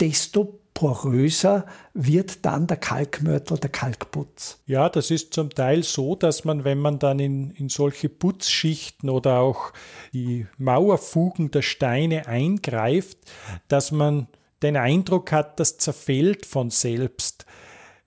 desto 0.00 0.58
poröser 0.78 1.66
wird 1.92 2.44
dann 2.44 2.68
der 2.68 2.76
Kalkmörtel, 2.76 3.58
der 3.58 3.70
Kalkputz. 3.70 4.60
Ja, 4.64 4.88
das 4.88 5.10
ist 5.10 5.34
zum 5.34 5.50
Teil 5.50 5.82
so, 5.82 6.14
dass 6.14 6.44
man, 6.44 6.62
wenn 6.62 6.78
man 6.78 7.00
dann 7.00 7.18
in, 7.18 7.50
in 7.50 7.68
solche 7.68 8.08
Putzschichten 8.08 9.10
oder 9.10 9.40
auch 9.40 9.72
die 10.12 10.46
Mauerfugen 10.56 11.50
der 11.50 11.62
Steine 11.62 12.28
eingreift, 12.28 13.18
dass 13.66 13.90
man 13.90 14.28
den 14.62 14.76
Eindruck 14.76 15.32
hat, 15.32 15.58
das 15.58 15.78
zerfällt 15.78 16.46
von 16.46 16.70
selbst. 16.70 17.44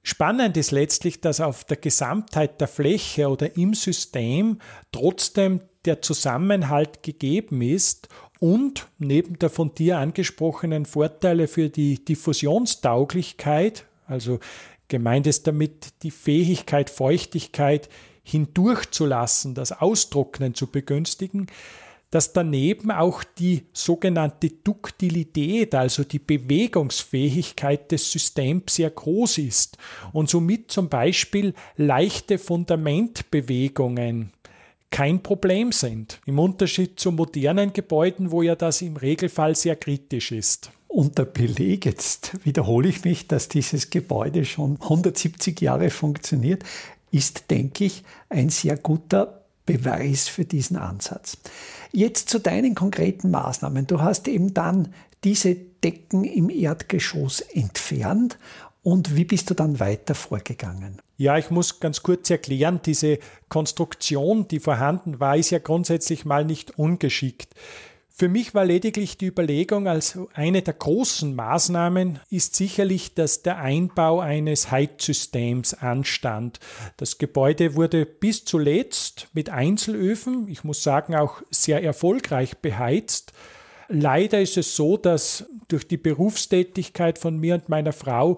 Spannend 0.01 0.55
ist 0.55 0.71
letztlich, 0.71 1.19
dass 1.19 1.41
auf 1.41 1.65
der 1.65 1.77
Gesamtheit 1.77 2.61
der 2.61 2.69
Fläche 2.69 3.27
oder 3.27 3.57
im 3.57 3.73
System 3.73 4.59
trotzdem 4.93 5.59
der 5.83 6.01
Zusammenhalt 6.01 7.03
gegeben 7.03 7.61
ist 7.61 8.07
und 8.41 8.87
neben 8.97 9.37
der 9.37 9.51
von 9.51 9.75
dir 9.75 9.99
angesprochenen 9.99 10.85
Vorteile 10.87 11.47
für 11.47 11.69
die 11.69 12.03
Diffusionstauglichkeit, 12.03 13.85
also 14.07 14.39
gemeint 14.87 15.27
ist 15.27 15.45
damit 15.45 16.01
die 16.01 16.09
Fähigkeit, 16.09 16.89
Feuchtigkeit 16.89 17.87
hindurchzulassen, 18.23 19.53
das 19.53 19.71
Austrocknen 19.71 20.55
zu 20.55 20.65
begünstigen, 20.65 21.47
dass 22.09 22.33
daneben 22.33 22.89
auch 22.89 23.23
die 23.23 23.67
sogenannte 23.73 24.49
Duktilität, 24.49 25.75
also 25.75 26.03
die 26.03 26.19
Bewegungsfähigkeit 26.19 27.91
des 27.91 28.11
Systems 28.11 28.75
sehr 28.75 28.89
groß 28.89 29.37
ist 29.37 29.77
und 30.13 30.31
somit 30.31 30.71
zum 30.71 30.89
Beispiel 30.89 31.53
leichte 31.77 32.39
Fundamentbewegungen 32.39 34.33
kein 34.91 35.23
Problem 35.23 35.71
sind. 35.71 36.19
Im 36.25 36.37
Unterschied 36.37 36.99
zu 36.99 37.11
modernen 37.11 37.73
Gebäuden, 37.73 38.31
wo 38.31 38.41
ja 38.41 38.55
das 38.55 38.81
im 38.81 38.97
Regelfall 38.97 39.55
sehr 39.55 39.75
kritisch 39.75 40.31
ist. 40.31 40.71
Und 40.87 41.17
der 41.17 41.25
Beleg, 41.25 41.85
jetzt 41.85 42.45
wiederhole 42.45 42.89
ich 42.89 43.05
mich, 43.05 43.27
dass 43.27 43.47
dieses 43.47 43.89
Gebäude 43.89 44.43
schon 44.43 44.77
170 44.81 45.61
Jahre 45.61 45.89
funktioniert, 45.89 46.63
ist, 47.11 47.49
denke 47.49 47.85
ich, 47.85 48.03
ein 48.29 48.49
sehr 48.49 48.77
guter 48.77 49.45
Beweis 49.65 50.27
für 50.27 50.43
diesen 50.43 50.75
Ansatz. 50.75 51.37
Jetzt 51.93 52.29
zu 52.29 52.39
deinen 52.39 52.75
konkreten 52.75 53.31
Maßnahmen. 53.31 53.87
Du 53.87 54.01
hast 54.01 54.27
eben 54.27 54.53
dann 54.53 54.93
diese 55.23 55.55
Decken 55.55 56.25
im 56.25 56.49
Erdgeschoss 56.49 57.41
entfernt 57.41 58.37
und 58.83 59.15
wie 59.15 59.25
bist 59.25 59.49
du 59.49 59.53
dann 59.53 59.79
weiter 59.79 60.15
vorgegangen? 60.15 61.01
Ja, 61.17 61.37
ich 61.37 61.51
muss 61.51 61.79
ganz 61.79 62.01
kurz 62.01 62.29
erklären, 62.29 62.81
diese 62.83 63.19
Konstruktion, 63.47 64.47
die 64.47 64.59
vorhanden 64.59 65.19
war, 65.19 65.37
ist 65.37 65.51
ja 65.51 65.59
grundsätzlich 65.59 66.25
mal 66.25 66.45
nicht 66.45 66.79
ungeschickt. 66.79 67.53
Für 68.21 68.27
mich 68.27 68.53
war 68.53 68.65
lediglich 68.65 69.17
die 69.17 69.25
Überlegung, 69.27 69.87
als 69.87 70.19
eine 70.33 70.61
der 70.61 70.75
großen 70.75 71.33
Maßnahmen 71.33 72.19
ist 72.29 72.55
sicherlich, 72.55 73.15
dass 73.15 73.41
der 73.41 73.57
Einbau 73.57 74.19
eines 74.19 74.69
Heizsystems 74.69 75.73
anstand. 75.73 76.59
Das 76.97 77.17
Gebäude 77.17 77.75
wurde 77.75 78.05
bis 78.05 78.45
zuletzt 78.45 79.27
mit 79.33 79.49
Einzelöfen, 79.49 80.47
ich 80.49 80.63
muss 80.63 80.83
sagen 80.83 81.15
auch 81.15 81.41
sehr 81.49 81.83
erfolgreich 81.83 82.57
beheizt. 82.57 83.33
Leider 83.91 84.39
ist 84.41 84.57
es 84.57 84.75
so, 84.75 84.95
dass 84.97 85.45
durch 85.67 85.87
die 85.87 85.97
Berufstätigkeit 85.97 87.17
von 87.19 87.37
mir 87.37 87.55
und 87.55 87.69
meiner 87.69 87.93
Frau 87.93 88.37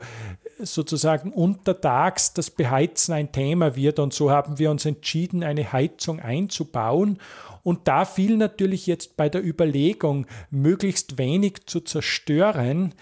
sozusagen 0.60 1.32
untertags 1.32 2.34
das 2.34 2.50
Beheizen 2.50 3.14
ein 3.14 3.32
Thema 3.32 3.76
wird. 3.76 4.00
Und 4.00 4.14
so 4.14 4.32
haben 4.32 4.60
wir 4.60 4.72
uns 4.72 4.86
entschieden, 4.86 5.44
eine 5.44 5.72
Heizung 5.72 6.20
einzubauen. 6.20 7.20
Und 7.64 7.88
da 7.88 8.06
fiel 8.06 8.38
natürlich 8.38 8.88
jetzt 8.88 9.16
bei 9.16 9.30
der 9.30 9.46
Überlegung, 9.46 10.26
möglichst 10.50 11.18
wenig 11.18 11.66
zu 11.66 11.82
zerstören, 11.82 12.94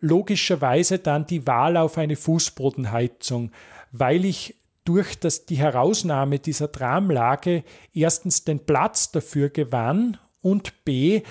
logischerweise 0.00 0.98
dann 0.98 1.26
die 1.26 1.46
Wahl 1.46 1.76
auf 1.76 1.98
eine 1.98 2.16
Fußbodenheizung, 2.16 3.52
weil 3.92 4.24
ich 4.24 4.54
durch 4.84 5.18
das, 5.18 5.44
die 5.44 5.58
Herausnahme 5.58 6.38
dieser 6.38 6.72
Tramlage 6.72 7.64
erstens 7.92 8.44
den 8.44 8.60
Platz 8.60 9.12
dafür 9.12 9.50
gewann 9.50 10.16
und 10.40 10.84
b 10.84 11.22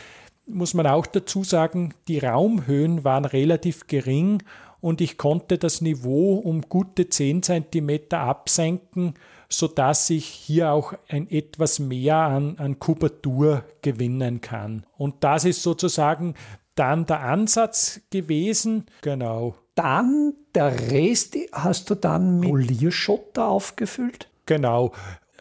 muss 0.47 0.73
man 0.73 0.87
auch 0.87 1.05
dazu 1.05 1.43
sagen, 1.43 1.93
die 2.07 2.19
Raumhöhen 2.19 3.03
waren 3.03 3.25
relativ 3.25 3.87
gering 3.87 4.43
und 4.79 5.01
ich 5.01 5.17
konnte 5.17 5.57
das 5.57 5.81
Niveau 5.81 6.35
um 6.35 6.61
gute 6.61 7.09
10 7.09 7.43
cm 7.43 7.99
absenken, 8.11 9.15
sodass 9.49 10.09
ich 10.09 10.25
hier 10.25 10.71
auch 10.71 10.93
ein 11.09 11.29
etwas 11.29 11.79
mehr 11.79 12.17
an, 12.17 12.57
an 12.57 12.79
Kubatur 12.79 13.63
gewinnen 13.81 14.41
kann. 14.41 14.85
Und 14.97 15.23
das 15.23 15.45
ist 15.45 15.63
sozusagen 15.63 16.35
dann 16.75 17.05
der 17.05 17.21
Ansatz 17.21 18.01
gewesen. 18.11 18.85
Genau. 19.01 19.55
Dann 19.75 20.33
der 20.53 20.91
Rest 20.91 21.35
hast 21.51 21.89
du 21.89 21.95
dann 21.95 22.39
mit 22.39 22.49
Polierschotter 22.49 23.47
aufgefüllt? 23.47 24.29
Genau. 24.45 24.91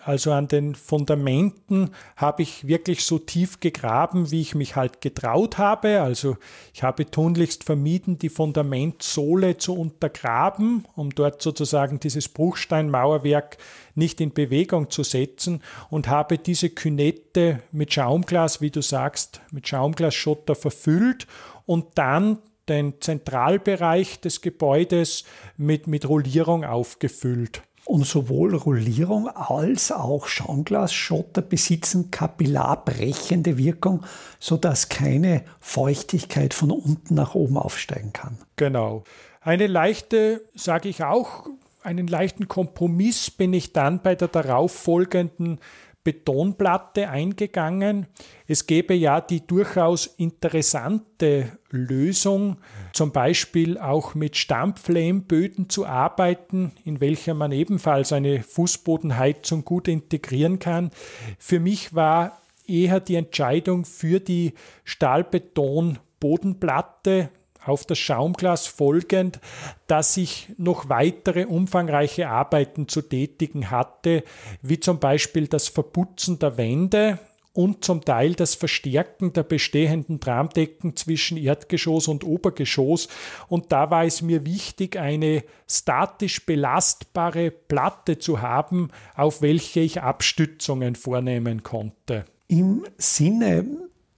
Also 0.07 0.31
an 0.31 0.47
den 0.47 0.77
Fundamenten 0.77 1.91
habe 2.15 2.43
ich 2.43 2.69
wirklich 2.69 3.05
so 3.05 3.19
tief 3.19 3.59
gegraben, 3.59 4.31
wie 4.31 4.41
ich 4.41 4.55
mich 4.55 4.77
halt 4.77 5.01
getraut 5.01 5.59
habe. 5.59 6.01
Also 6.01 6.37
ich 6.73 6.85
habe 6.85 7.11
tunlichst 7.11 7.65
vermieden, 7.65 8.17
die 8.17 8.29
Fundamentsohle 8.29 9.57
zu 9.57 9.75
untergraben, 9.75 10.85
um 10.95 11.11
dort 11.11 11.43
sozusagen 11.43 11.99
dieses 11.99 12.29
Bruchsteinmauerwerk 12.29 13.59
nicht 13.97 14.21
in 14.21 14.33
Bewegung 14.33 14.91
zu 14.91 15.03
setzen 15.03 15.61
und 15.91 16.07
habe 16.07 16.39
diese 16.39 16.71
Künette 16.71 17.59
mit 17.73 17.93
Schaumglas, 17.93 18.61
wie 18.61 18.71
du 18.71 18.83
sagst, 18.83 19.41
mit 19.51 19.67
Schaumglasschotter 19.67 20.55
verfüllt 20.55 21.27
und 21.65 21.99
dann 21.99 22.39
den 22.69 23.01
Zentralbereich 23.01 24.21
des 24.21 24.41
Gebäudes 24.41 25.25
mit, 25.57 25.89
mit 25.89 26.09
Rollierung 26.09 26.65
aufgefüllt. 26.65 27.63
Und 27.87 28.05
sowohl 28.05 28.57
Rollierung 28.57 29.29
als 29.29 29.93
auch 29.93 30.27
Schaumglasschotter 30.27 31.41
besitzen 31.41 32.11
kapillarbrechende 32.11 33.59
Wirkung, 33.59 34.03
sodass 34.41 34.89
keine 34.89 35.45
Feuchtigkeit 35.61 36.53
von 36.53 36.73
unten 36.73 37.15
nach 37.15 37.37
oben 37.37 37.57
aufsteigen 37.57 38.13
kann. 38.13 38.39
Genau. 38.57 39.05
Eine 39.41 39.69
leichte, 39.69 40.43
sage 40.57 40.89
ich 40.89 41.05
auch, 41.05 41.47
einen 41.85 42.09
leichten 42.09 42.49
Kompromiss 42.49 43.31
bin 43.31 43.55
ich 43.55 43.73
dann 43.73 44.03
bei 44.03 44.17
der 44.17 44.27
darauffolgenden 44.27 45.61
Betonplatte 46.07 47.11
eingegangen. 47.11 48.07
Es 48.47 48.67
gäbe 48.69 48.95
ja 48.95 49.21
die 49.21 49.45
durchaus 49.45 50.07
interessante 50.07 51.59
Lösung, 51.71 52.59
zum 52.93 53.11
Beispiel 53.11 53.77
auch 53.77 54.15
mit 54.15 54.37
Stampflehmböden 54.37 55.69
zu 55.69 55.85
arbeiten, 55.85 56.71
in 56.85 57.01
welcher 57.01 57.35
man 57.35 57.51
ebenfalls 57.51 58.13
eine 58.13 58.45
Fußbodenheizung 58.45 59.65
gut 59.65 59.89
integrieren 59.89 60.61
kann. 60.61 60.93
Für 61.41 61.59
mich 61.59 61.93
war 61.93 62.41
eher 62.69 63.01
die 63.01 63.17
Entscheidung 63.17 63.85
für 63.85 64.21
die 64.21 64.55
Stahlbeton-Bodenplatte 64.85 67.31
auf 67.69 67.85
das 67.85 67.99
Schaumglas 67.99 68.67
folgend, 68.67 69.41
dass 69.87 70.17
ich 70.17 70.49
noch 70.59 70.89
weitere 70.89 71.45
umfangreiche 71.45 72.29
Arbeiten 72.29 72.89
zu 72.89 73.03
tätigen 73.03 73.71
hatte, 73.71 74.25
wie 74.63 74.81
zum 74.81 74.99
Beispiel 74.99 75.49
das 75.49 75.69
Verputzen 75.69 76.39
der 76.39 76.57
Wände 76.57 77.19
und 77.57 77.85
zum 77.85 78.05
Teil 78.05 78.35
das 78.35 78.55
Verstärken 78.55 79.33
der 79.33 79.43
bestehenden 79.43 80.21
Tramdecken 80.21 80.95
zwischen 80.95 81.39
Erdgeschoss 81.39 82.07
und 82.07 82.23
Obergeschoss. 82.23 83.09
Und 83.49 83.73
da 83.73 83.91
war 83.91 84.05
es 84.05 84.21
mir 84.21 84.45
wichtig, 84.45 84.99
eine 84.99 85.43
statisch 85.67 86.45
belastbare 86.45 87.51
Platte 87.51 88.19
zu 88.19 88.43
haben, 88.43 88.91
auf 89.15 89.41
welche 89.41 89.81
ich 89.81 90.03
Abstützungen 90.03 90.97
vornehmen 90.97 91.63
konnte. 91.63 92.27
Im 92.47 92.85
Sinne 92.99 93.65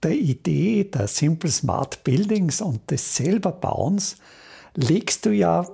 der 0.03 0.11
Idee 0.11 0.85
der 0.85 1.07
Simple 1.07 1.51
Smart 1.51 2.03
Buildings 2.03 2.61
und 2.61 2.89
des 2.89 3.15
Selberbauens 3.15 4.17
legst 4.75 5.25
du 5.25 5.31
ja 5.31 5.67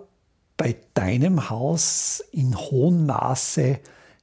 bei 0.57 0.75
deinem 0.93 1.49
Haus 1.49 2.23
in 2.31 2.55
hohem 2.55 3.05
Maße 3.05 3.79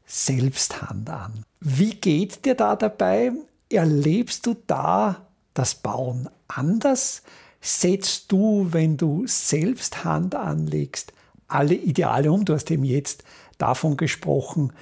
selbst 0.06 0.82
Hand 0.82 1.11
an. 1.11 1.44
Wie 1.61 1.94
geht 1.94 2.44
dir 2.44 2.55
da 2.55 2.77
dabei? 2.77 3.33
Erlebst 3.70 4.46
du 4.46 4.57
da 4.66 5.27
das 5.55 5.74
Bauen 5.74 6.29
anders? 6.48 7.22
Setzt 7.61 8.33
du, 8.33 8.68
wenn 8.70 8.96
du 8.96 9.24
selbst 9.27 10.05
Hand 10.05 10.35
anlegst, 10.35 11.12
alle 11.46 11.74
Ideale 11.74 12.33
um? 12.33 12.44
Du 12.44 12.55
hast 12.55 12.70
eben 12.70 12.85
jetzt 12.85 13.24
davon 13.59 13.96
gesprochen, 13.96 14.72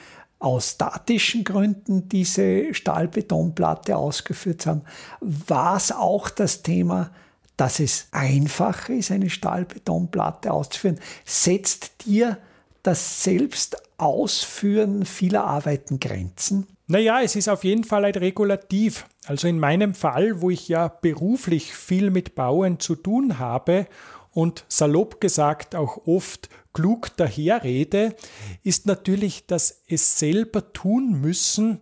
aus 0.40 0.70
statischen 0.70 1.44
Gründen 1.44 2.09
diese 2.09 2.74
Stahlbetonplatte 2.74 3.96
ausgeführt 3.96 4.66
haben, 4.66 4.83
war 5.20 5.76
es 5.76 5.92
auch 5.92 6.31
das 6.31 6.62
Thema, 6.62 7.11
dass 7.57 7.79
es 7.79 8.09
einfacher 8.11 8.94
ist, 8.94 9.11
eine 9.11 9.29
Stahlbetonplatte 9.29 10.50
auszuführen. 10.50 10.98
Setzt 11.26 12.07
dir 12.07 12.38
das 12.83 13.22
Selbstausführen 13.22 15.05
vieler 15.05 15.44
Arbeiten 15.44 16.00
Grenzen? 16.00 16.66
Naja, 16.87 17.20
es 17.22 17.37
ist 17.37 17.48
auf 17.48 17.62
jeden 17.62 17.85
Fall 17.85 18.07
ein 18.07 18.14
Regulativ. 18.14 19.07
Also 19.26 19.46
in 19.46 19.61
meinem 19.61 19.94
Fall, 19.94 20.40
wo 20.40 20.48
ich 20.48 20.68
ja 20.68 20.88
beruflich 20.88 21.74
viel 21.74 22.11
mit 22.11 22.35
Bauen 22.35 22.81
zu 22.81 22.96
tun 22.96 23.38
habe 23.38 23.87
und 24.33 24.64
salopp 24.68 25.20
gesagt 25.20 25.74
auch 25.74 26.07
oft 26.07 26.48
klug 26.73 27.17
daherrede, 27.17 28.15
ist 28.63 28.87
natürlich 28.87 29.47
dass 29.47 29.83
es 29.89 30.19
selber 30.19 30.73
tun 30.73 31.21
müssen 31.21 31.81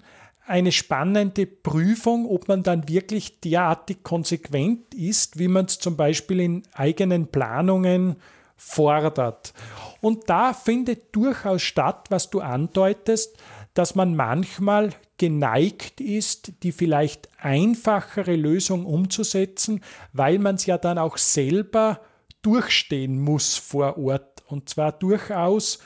eine 0.48 0.72
spannende 0.72 1.46
Prüfung, 1.46 2.26
ob 2.26 2.48
man 2.48 2.62
dann 2.62 2.88
wirklich 2.88 3.40
derartig 3.40 4.02
konsequent 4.02 4.94
ist, 4.94 5.38
wie 5.38 5.48
man 5.48 5.66
es 5.66 5.78
zum 5.78 5.96
Beispiel 5.96 6.40
in 6.40 6.62
eigenen 6.72 7.26
Planungen 7.26 8.16
fordert. 8.56 9.52
Und 10.00 10.30
da 10.30 10.54
findet 10.54 11.14
durchaus 11.14 11.62
statt, 11.62 12.06
was 12.08 12.30
du 12.30 12.40
andeutest, 12.40 13.36
dass 13.74 13.94
man 13.94 14.16
manchmal 14.16 14.90
geneigt 15.18 16.00
ist, 16.00 16.52
die 16.62 16.72
vielleicht 16.72 17.28
einfachere 17.38 18.34
Lösung 18.34 18.86
umzusetzen, 18.86 19.82
weil 20.12 20.38
man 20.38 20.54
es 20.54 20.66
ja 20.66 20.78
dann 20.78 20.96
auch 20.96 21.18
selber 21.18 22.00
durchstehen 22.42 23.20
muss 23.20 23.56
vor 23.56 23.98
Ort 23.98 24.27
und 24.48 24.68
zwar 24.68 24.92
durchaus 24.92 25.78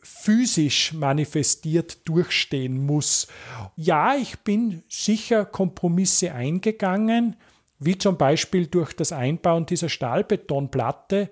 physisch 0.00 0.92
manifestiert 0.92 2.08
durchstehen 2.08 2.86
muss. 2.86 3.26
Ja, 3.74 4.14
ich 4.14 4.38
bin 4.40 4.84
sicher 4.88 5.44
Kompromisse 5.44 6.32
eingegangen, 6.32 7.36
wie 7.78 7.98
zum 7.98 8.16
Beispiel 8.16 8.66
durch 8.66 8.92
das 8.94 9.12
Einbauen 9.12 9.66
dieser 9.66 9.88
Stahlbetonplatte. 9.88 11.28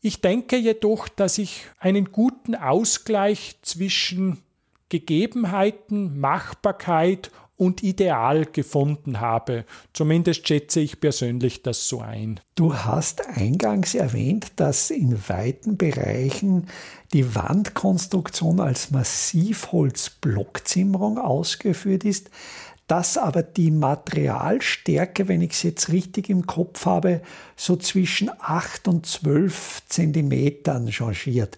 Ich 0.00 0.20
denke 0.20 0.56
jedoch, 0.56 1.08
dass 1.08 1.38
ich 1.38 1.66
einen 1.78 2.12
guten 2.12 2.54
Ausgleich 2.54 3.56
zwischen 3.62 4.42
Gegebenheiten, 4.90 6.20
Machbarkeit 6.20 7.30
und 7.56 7.82
ideal 7.82 8.44
gefunden 8.46 9.20
habe. 9.20 9.64
Zumindest 9.92 10.48
schätze 10.48 10.80
ich 10.80 11.00
persönlich 11.00 11.62
das 11.62 11.88
so 11.88 12.00
ein. 12.00 12.40
Du 12.54 12.74
hast 12.74 13.28
eingangs 13.28 13.94
erwähnt, 13.94 14.52
dass 14.56 14.90
in 14.90 15.28
weiten 15.28 15.76
Bereichen 15.76 16.68
die 17.12 17.34
Wandkonstruktion 17.34 18.60
als 18.60 18.90
Massivholzblockzimmerung 18.90 21.18
ausgeführt 21.18 22.04
ist, 22.04 22.30
dass 22.88 23.16
aber 23.16 23.42
die 23.42 23.70
Materialstärke, 23.70 25.28
wenn 25.28 25.40
ich 25.40 25.52
es 25.52 25.62
jetzt 25.62 25.92
richtig 25.92 26.28
im 26.28 26.46
Kopf 26.46 26.84
habe, 26.84 27.22
so 27.56 27.76
zwischen 27.76 28.30
8 28.38 28.88
und 28.88 29.06
12 29.06 29.84
Zentimetern 29.88 30.90
changiert. 30.90 31.56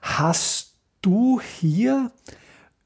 Hast 0.00 0.74
du 1.02 1.40
hier 1.40 2.12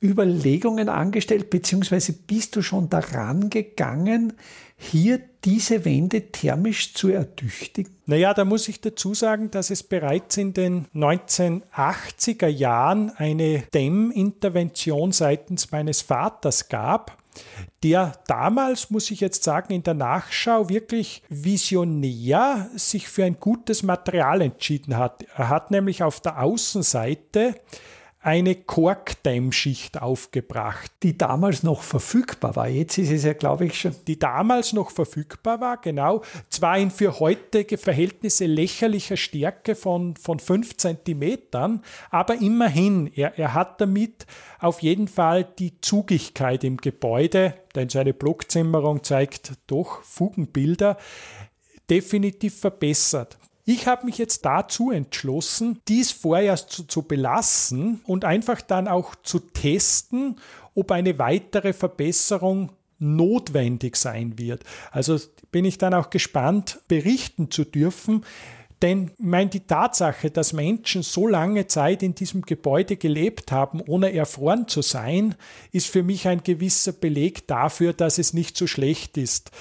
Überlegungen 0.05 0.88
angestellt, 0.88 1.49
beziehungsweise 1.49 2.12
bist 2.12 2.57
du 2.57 2.62
schon 2.62 2.90
daran 2.90 3.49
gegangen, 3.49 4.35
hier 4.77 5.21
diese 5.45 5.85
Wände 5.85 6.31
thermisch 6.31 6.93
zu 6.93 7.09
ertüchtigen? 7.09 7.95
Naja, 8.07 8.35
da 8.35 8.45
muss 8.45 8.69
ich 8.69 8.81
dazu 8.81 9.14
sagen, 9.14 9.51
dass 9.51 9.71
es 9.71 9.83
bereits 9.83 10.37
in 10.37 10.53
den 10.53 10.87
1980er 10.95 12.49
Jahren 12.49 13.11
eine 13.17 13.62
Dämmintervention 13.73 15.12
seitens 15.12 15.71
meines 15.73 16.03
Vaters 16.03 16.69
gab, 16.69 17.17
der 17.83 18.12
damals, 18.27 18.90
muss 18.90 19.11
ich 19.11 19.21
jetzt 19.21 19.43
sagen, 19.43 19.73
in 19.73 19.83
der 19.83 19.95
Nachschau 19.95 20.69
wirklich 20.69 21.23
visionär 21.29 22.71
sich 22.77 23.09
für 23.09 23.25
ein 23.25 23.40
gutes 23.40 23.83
Material 23.83 24.43
entschieden 24.43 24.97
hat. 24.97 25.25
Er 25.37 25.49
hat 25.49 25.71
nämlich 25.71 26.03
auf 26.03 26.21
der 26.21 26.43
Außenseite 26.43 27.55
eine 28.25 28.55
Korkdämmschicht 28.55 30.01
aufgebracht. 30.01 30.91
Die 31.03 31.19
damals 31.19 31.63
noch 31.63 31.83
verfügbar 31.83 32.57
war. 32.57 32.69
Jetzt 32.69 32.97
ist 32.97 33.11
es 33.11 33.25
ja, 33.25 33.35
glaube 33.35 33.67
ich, 33.67 33.79
schon. 33.79 33.95
Die 34.07 34.19
damals 34.19 34.73
noch 34.73 34.91
verfügbar 34.91 35.61
war, 35.61 35.77
genau. 35.77 36.23
Zwar 36.49 36.79
in 36.79 36.91
für 36.91 37.21
heutige 37.21 37.77
Verhältnisse 37.77 38.47
lächerlicher 38.47 39.19
Stärke 39.19 39.75
von, 39.75 40.17
von 40.17 40.39
5 40.39 40.79
Zentimetern, 40.79 41.83
aber 42.11 42.41
immerhin, 42.41 43.11
er, 43.15 43.39
er 43.39 43.53
hat 43.53 43.83
damit 43.83 44.27
auf 44.59 44.81
jeden 44.81 45.07
Fall 45.07 45.45
die 45.45 45.79
Zugigkeit 45.83 46.65
im 46.65 46.79
Gebäude, 46.79 47.55
denn 47.75 47.91
seine 47.91 48.15
Blockzimmerung 48.15 49.05
zeigt 49.05 49.53
doch 49.67 50.03
Fugenbilder, 50.03 50.97
definitiv 51.91 52.59
verbessert. 52.59 53.37
Ich 53.66 53.87
habe 53.87 54.05
mich 54.05 54.18
jetzt 54.18 54.44
dazu 54.44 54.90
entschlossen, 54.90 55.81
dies 55.88 56.12
vorerst 56.12 56.70
zu, 56.70 56.85
zu 56.85 57.03
belassen 57.03 58.00
und 58.05 58.24
einfach 58.27 58.61
dann 58.61 58.88
auch 58.88 59.14
zu 59.22 59.38
testen, 59.38 60.37
ob 60.74 60.90
eine 60.90 61.18
weitere 61.18 61.72
Verbesserung 61.72 62.72
notwendig 62.98 63.96
sein 63.96 64.38
wird. 64.38 64.64
Also 64.90 65.18
bin 65.50 65.64
ich 65.64 65.79
dann 65.79 65.94
auch 65.94 66.11
gespannt, 66.11 66.81
berichten 66.88 67.50
zu 67.50 67.64
dürfen. 67.64 68.24
Denn 68.83 69.12
ich 69.18 69.24
meine, 69.24 69.48
die 69.48 69.61
Tatsache, 69.61 70.31
dass 70.31 70.53
Menschen 70.53 71.03
so 71.03 71.27
lange 71.27 71.66
Zeit 71.66 72.03
in 72.03 72.14
diesem 72.14 72.42
Gebäude 72.42 72.96
gelebt 72.96 73.50
haben, 73.50 73.81
ohne 73.81 74.12
erfroren 74.12 74.68
zu 74.68 74.83
sein, 74.83 75.37
ist 75.72 75.87
für 75.87 76.03
mich 76.03 76.29
ein 76.29 76.42
gewisser 76.42 76.92
Beleg 76.92 77.46
dafür, 77.46 77.94
dass 77.94 78.18
es 78.18 78.35
nicht 78.35 78.59
so 78.59 78.66
schlecht 78.66 79.16
ist. 79.16 79.53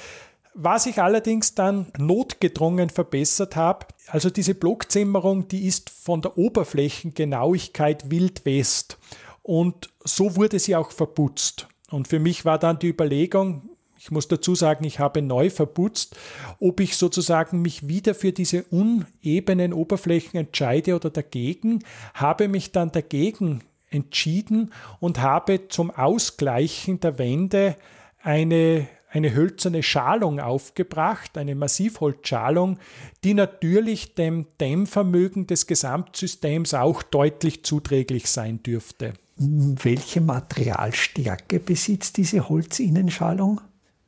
Was 0.56 0.86
ich 0.86 1.02
allerdings 1.02 1.56
dann 1.56 1.88
notgedrungen 1.98 2.90
verbessert 2.90 3.56
habe, 3.56 3.88
also 4.08 4.30
diese 4.30 4.54
Blockzimmerung, 4.54 5.48
die 5.48 5.66
ist 5.66 5.90
von 5.90 6.22
der 6.22 6.38
Oberflächengenauigkeit 6.38 8.12
Wild 8.12 8.46
West. 8.46 9.00
Und 9.42 9.90
so 10.04 10.36
wurde 10.36 10.60
sie 10.60 10.76
auch 10.76 10.92
verputzt. 10.92 11.68
Und 11.90 12.08
für 12.08 12.20
mich 12.20 12.46
war 12.46 12.60
dann 12.60 12.80
die 12.80 12.90
Überlegung, 12.90 13.70
ich 13.98 14.12
muss 14.12 14.28
dazu 14.28 14.54
sagen, 14.54 14.84
ich 14.84 15.00
habe 15.00 15.22
neu 15.22 15.50
verputzt, 15.50 16.18
ob 16.60 16.82
ich 16.82 16.98
sozusagen 16.98 17.62
mich 17.62 17.88
wieder 17.88 18.14
für 18.14 18.34
diese 18.34 18.64
unebenen 18.64 19.74
Oberflächen 19.74 20.40
entscheide 20.40 20.96
oder 20.96 21.10
dagegen, 21.10 21.84
habe 22.14 22.48
mich 22.48 22.72
dann 22.72 22.92
dagegen 22.92 23.62
entschieden 23.90 24.74
und 25.00 25.22
habe 25.22 25.70
zum 25.70 25.90
Ausgleichen 25.90 27.00
der 27.00 27.18
Wände 27.18 27.76
eine 28.22 28.88
eine 29.14 29.36
hölzerne 29.36 29.84
Schalung 29.84 30.40
aufgebracht, 30.40 31.38
eine 31.38 31.54
Massivholzschalung, 31.54 32.80
die 33.24 33.36
natürlich 33.36 34.16
dem 34.16 34.48
Dämmvermögen 34.60 35.46
des 35.46 35.68
Gesamtsystems 35.68 36.74
auch 36.74 37.04
deutlich 37.04 37.64
zuträglich 37.64 38.28
sein 38.28 38.64
dürfte. 38.64 39.14
Welche 39.38 40.20
Materialstärke 40.20 41.60
besitzt 41.60 42.18
diese 42.18 42.50
Holzinnenschalung? 42.50 43.62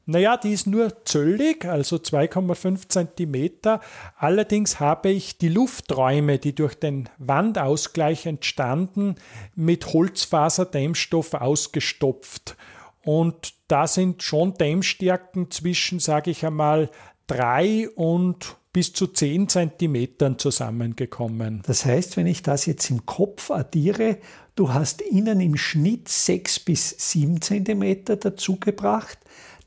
Naja, 0.07 0.37
die 0.37 0.53
ist 0.53 0.67
nur 0.67 1.05
zöllig, 1.05 1.65
also 1.65 1.95
2,5 1.95 2.89
cm. 2.89 3.79
Allerdings 4.17 4.79
habe 4.79 5.09
ich 5.09 5.39
die 5.39 5.49
Lufträume, 5.49 6.37
die 6.37 6.53
durch 6.53 6.75
den 6.75 7.09
Wandausgleich 7.17 8.27
entstanden, 8.27 9.15
mit 9.55 9.93
Holzfaserdämmstoff 9.93 11.33
ausgestopft. 11.33 12.55
Und 13.03 13.54
da 13.67 13.87
sind 13.87 14.23
schon 14.23 14.53
Dämmstärken 14.53 15.51
zwischen, 15.51 15.99
sage 15.99 16.31
ich 16.31 16.45
einmal, 16.45 16.89
drei 17.27 17.89
und 17.95 18.57
bis 18.71 18.93
zu 18.93 19.07
zehn 19.07 19.47
Zentimetern 19.47 20.37
zusammengekommen. 20.37 21.63
Das 21.65 21.85
heißt, 21.85 22.17
wenn 22.17 22.27
ich 22.27 22.43
das 22.43 22.65
jetzt 22.65 22.89
im 22.89 23.05
Kopf 23.05 23.49
addiere, 23.49 24.17
du 24.55 24.73
hast 24.73 25.01
innen 25.01 25.39
im 25.39 25.55
Schnitt 25.55 26.09
sechs 26.09 26.59
bis 26.59 26.93
sieben 26.97 27.41
Zentimeter 27.41 28.17
dazugebracht, 28.17 29.17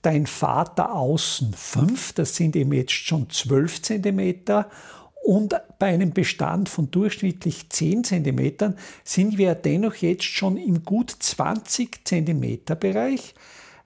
dein 0.03 0.27
Vater 0.27 0.95
außen 0.95 1.55
fünf, 1.55 2.13
das 2.13 2.37
sind 2.37 2.55
eben 2.55 2.73
jetzt 2.73 2.93
schon 2.93 3.31
zwölf 3.31 3.81
Zentimeter 3.83 4.69
und 5.29 5.55
bei 5.79 5.89
einem 5.89 6.13
Bestand 6.13 6.71
von 6.71 6.91
durchschnittlich 6.91 7.69
10 7.69 8.05
cm 8.05 8.75
sind 9.05 9.37
wir 9.37 9.55
dennoch 9.55 9.97
jetzt 9.97 10.25
schon 10.25 10.57
im 10.57 10.85
gut 10.85 11.11
20 11.11 12.07
cm 12.07 12.61
Bereich, 12.81 13.35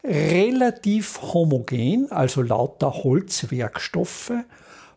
relativ 0.05 1.21
homogen, 1.23 2.11
also 2.11 2.43
lauter 2.43 2.93
Holzwerkstoffe, 3.05 4.33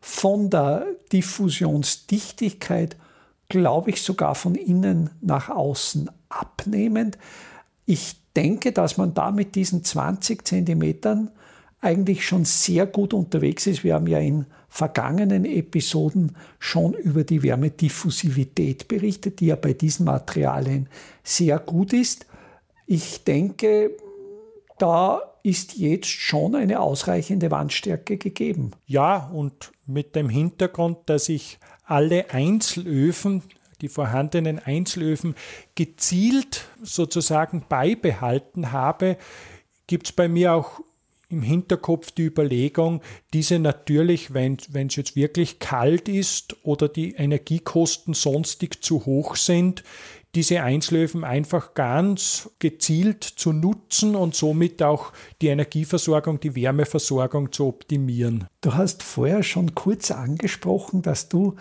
von 0.02 0.50
der 0.50 0.86
Diffusionsdichtigkeit, 1.12 2.96
glaube 3.50 3.92
ich, 3.92 4.02
sogar 4.02 4.36
von 4.36 4.56
innen 4.56 5.10
nach 5.22 5.50
außen 5.50 6.10
abnehmend. 6.30 7.18
Ich 7.86 8.16
denke, 8.36 8.72
dass 8.72 8.98
man 8.98 9.14
da 9.14 9.32
mit 9.32 9.56
diesen 9.56 9.84
20 9.84 10.48
Zentimetern 10.48 11.32
eigentlich 11.82 12.26
schon 12.26 12.46
sehr 12.46 12.88
gut 12.88 13.14
unterwegs 13.14 13.68
ist. 13.68 13.84
Wir 13.84 13.96
haben 13.96 14.08
ja 14.08 14.20
in 14.20 14.46
vergangenen 14.68 15.46
Episoden 15.46 16.36
schon 16.60 16.94
über 16.94 17.24
die 17.24 17.44
Wärmediffusivität 17.44 18.88
berichtet, 18.88 19.40
die 19.40 19.48
ja 19.48 19.56
bei 19.56 19.74
diesen 19.74 20.06
Materialien 20.06 20.90
sehr 21.24 21.60
gut 21.60 21.94
ist. 21.94 22.26
Ich 22.88 23.24
denke, 23.24 23.92
da 24.78 25.22
ist 25.44 25.78
jetzt 25.78 26.08
schon 26.08 26.56
eine 26.56 26.80
ausreichende 26.80 27.52
Wandstärke 27.52 28.18
gegeben. 28.18 28.72
Ja, 28.86 29.30
und 29.32 29.72
mit 29.86 30.16
dem 30.16 30.30
Hintergrund, 30.30 30.98
dass 31.06 31.30
ich 31.30 31.60
alle 31.86 32.32
Einzelöfen, 32.32 33.44
die 33.82 33.90
vorhandenen 33.90 34.60
Einzelöfen 34.60 35.36
gezielt 35.76 36.66
sozusagen 36.82 37.66
beibehalten 37.70 38.72
habe, 38.72 39.18
gibt 39.88 40.08
es 40.08 40.12
bei 40.12 40.28
mir 40.28 40.54
auch 40.54 40.80
im 41.30 41.42
Hinterkopf 41.42 42.12
die 42.12 42.24
Überlegung, 42.24 43.02
diese 43.34 43.60
natürlich, 43.60 44.34
wenn 44.34 44.58
es 44.58 44.96
jetzt 44.96 45.16
wirklich 45.16 45.60
kalt 45.60 46.08
ist 46.08 46.56
oder 46.64 46.88
die 46.88 47.14
Energiekosten 47.14 48.14
sonstig 48.14 48.84
zu 48.84 49.06
hoch 49.06 49.36
sind, 49.36 49.84
diese 50.36 50.62
Einzelöfen 50.62 51.24
einfach 51.24 51.74
ganz 51.74 52.50
gezielt 52.60 53.24
zu 53.24 53.54
nutzen 53.54 54.16
und 54.16 54.36
somit 54.36 54.84
auch 54.84 55.14
die 55.42 55.48
Energieversorgung, 55.48 56.40
die 56.40 56.56
Wärmeversorgung 56.56 57.52
zu 57.52 57.68
optimieren. 57.68 58.48
Du 58.62 58.74
hast 58.74 59.02
vorher 59.02 59.44
schon 59.44 59.76
kurz 59.76 60.12
angesprochen, 60.12 61.02
dass 61.02 61.30
du 61.30 61.56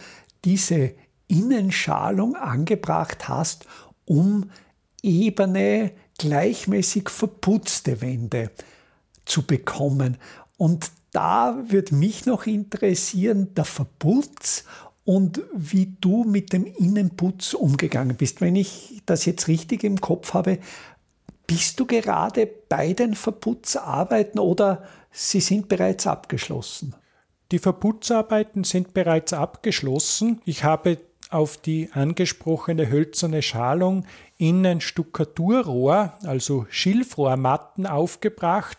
diese 0.44 0.94
Innenschalung 1.28 2.36
angebracht 2.36 3.28
hast, 3.28 3.66
um 4.04 4.50
ebene, 5.02 5.92
gleichmäßig 6.18 7.08
verputzte 7.08 8.00
Wände 8.00 8.50
zu 9.24 9.42
bekommen. 9.42 10.18
Und 10.56 10.90
da 11.12 11.64
wird 11.68 11.92
mich 11.92 12.26
noch 12.26 12.46
interessieren, 12.46 13.54
der 13.54 13.64
Verputz 13.64 14.64
und 15.04 15.42
wie 15.54 15.94
du 16.00 16.24
mit 16.24 16.52
dem 16.52 16.64
Innenputz 16.66 17.54
umgegangen 17.54 18.16
bist. 18.16 18.40
Wenn 18.40 18.56
ich 18.56 19.02
das 19.06 19.24
jetzt 19.26 19.48
richtig 19.48 19.84
im 19.84 20.00
Kopf 20.00 20.34
habe, 20.34 20.58
bist 21.46 21.78
du 21.78 21.86
gerade 21.86 22.48
bei 22.68 22.94
den 22.94 23.14
Verputzarbeiten 23.14 24.40
oder 24.40 24.84
sie 25.10 25.40
sind 25.40 25.68
bereits 25.68 26.06
abgeschlossen? 26.06 26.94
Die 27.52 27.58
Verputzarbeiten 27.58 28.64
sind 28.64 28.94
bereits 28.94 29.34
abgeschlossen. 29.34 30.40
Ich 30.46 30.64
habe 30.64 30.98
auf 31.28 31.56
die 31.56 31.90
angesprochene 31.92 32.90
hölzerne 32.90 33.42
Schalung 33.42 34.06
innen 34.38 34.80
Stuckaturrohr, 34.80 36.14
also 36.22 36.66
Schilfrohrmatten 36.70 37.86
aufgebracht, 37.86 38.78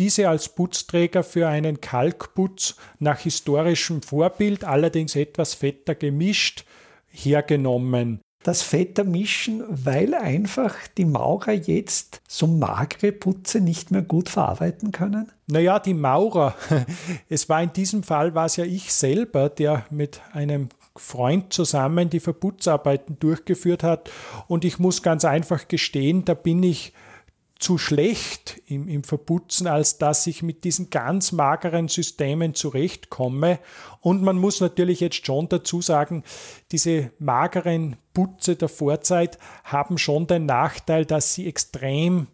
diese 0.00 0.30
als 0.30 0.48
Putzträger 0.48 1.22
für 1.22 1.46
einen 1.46 1.82
Kalkputz 1.82 2.74
nach 2.98 3.18
historischem 3.18 4.00
Vorbild, 4.00 4.64
allerdings 4.64 5.14
etwas 5.14 5.52
fetter 5.52 5.94
gemischt, 5.94 6.64
hergenommen. 7.10 8.20
Das 8.42 8.62
fetter 8.62 9.04
Mischen, 9.04 9.62
weil 9.68 10.14
einfach 10.14 10.74
die 10.96 11.04
Maurer 11.04 11.52
jetzt 11.52 12.22
so 12.26 12.46
magere 12.46 13.12
Putze 13.12 13.60
nicht 13.60 13.90
mehr 13.90 14.00
gut 14.00 14.30
verarbeiten 14.30 14.90
können? 14.90 15.30
Naja, 15.46 15.78
die 15.78 15.92
Maurer. 15.92 16.54
Es 17.28 17.50
war 17.50 17.62
in 17.62 17.74
diesem 17.74 18.02
Fall 18.02 18.34
war 18.34 18.46
es 18.46 18.56
ja 18.56 18.64
ich 18.64 18.94
selber, 18.94 19.50
der 19.50 19.84
mit 19.90 20.22
einem 20.32 20.70
Freund 20.96 21.52
zusammen 21.52 22.08
die 22.08 22.20
Verputzarbeiten 22.20 23.18
durchgeführt 23.20 23.82
hat. 23.82 24.10
Und 24.48 24.64
ich 24.64 24.78
muss 24.78 25.02
ganz 25.02 25.26
einfach 25.26 25.68
gestehen, 25.68 26.24
da 26.24 26.32
bin 26.32 26.62
ich 26.62 26.94
zu 27.60 27.76
schlecht 27.76 28.60
im, 28.66 28.88
im 28.88 29.04
Verputzen, 29.04 29.66
als 29.66 29.98
dass 29.98 30.26
ich 30.26 30.42
mit 30.42 30.64
diesen 30.64 30.90
ganz 30.90 31.30
mageren 31.30 31.88
Systemen 31.88 32.54
zurechtkomme. 32.54 33.60
Und 34.00 34.22
man 34.22 34.38
muss 34.38 34.60
natürlich 34.60 35.00
jetzt 35.00 35.24
schon 35.24 35.48
dazu 35.48 35.82
sagen, 35.82 36.24
diese 36.72 37.12
mageren 37.18 37.96
Putze 38.14 38.56
der 38.56 38.68
Vorzeit 38.68 39.38
haben 39.62 39.98
schon 39.98 40.26
den 40.26 40.46
Nachteil, 40.46 41.04
dass 41.04 41.34
sie 41.34 41.46
extrem 41.46 42.28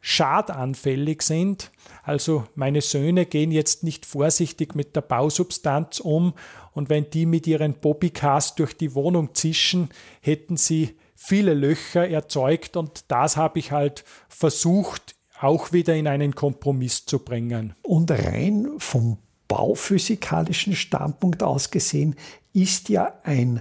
schadanfällig 0.00 1.22
sind. 1.22 1.70
Also 2.02 2.44
meine 2.54 2.80
Söhne 2.80 3.26
gehen 3.26 3.52
jetzt 3.52 3.84
nicht 3.84 4.06
vorsichtig 4.06 4.74
mit 4.74 4.96
der 4.96 5.02
Bausubstanz 5.02 6.00
um 6.00 6.32
und 6.72 6.88
wenn 6.88 7.10
die 7.10 7.26
mit 7.26 7.46
ihren 7.46 7.74
Bobbycars 7.74 8.54
durch 8.56 8.76
die 8.76 8.94
Wohnung 8.94 9.34
zischen, 9.34 9.90
hätten 10.20 10.56
sie 10.56 10.96
viele 11.24 11.54
Löcher 11.54 12.08
erzeugt 12.08 12.76
und 12.76 13.04
das 13.06 13.36
habe 13.36 13.60
ich 13.60 13.70
halt 13.70 14.04
versucht, 14.28 15.14
auch 15.40 15.72
wieder 15.72 15.94
in 15.94 16.08
einen 16.08 16.34
Kompromiss 16.34 17.06
zu 17.06 17.20
bringen. 17.20 17.74
Und 17.82 18.10
rein 18.10 18.68
vom 18.78 19.18
bauphysikalischen 19.46 20.74
Standpunkt 20.74 21.44
aus 21.44 21.70
gesehen 21.70 22.16
ist 22.52 22.88
ja 22.88 23.20
ein 23.22 23.60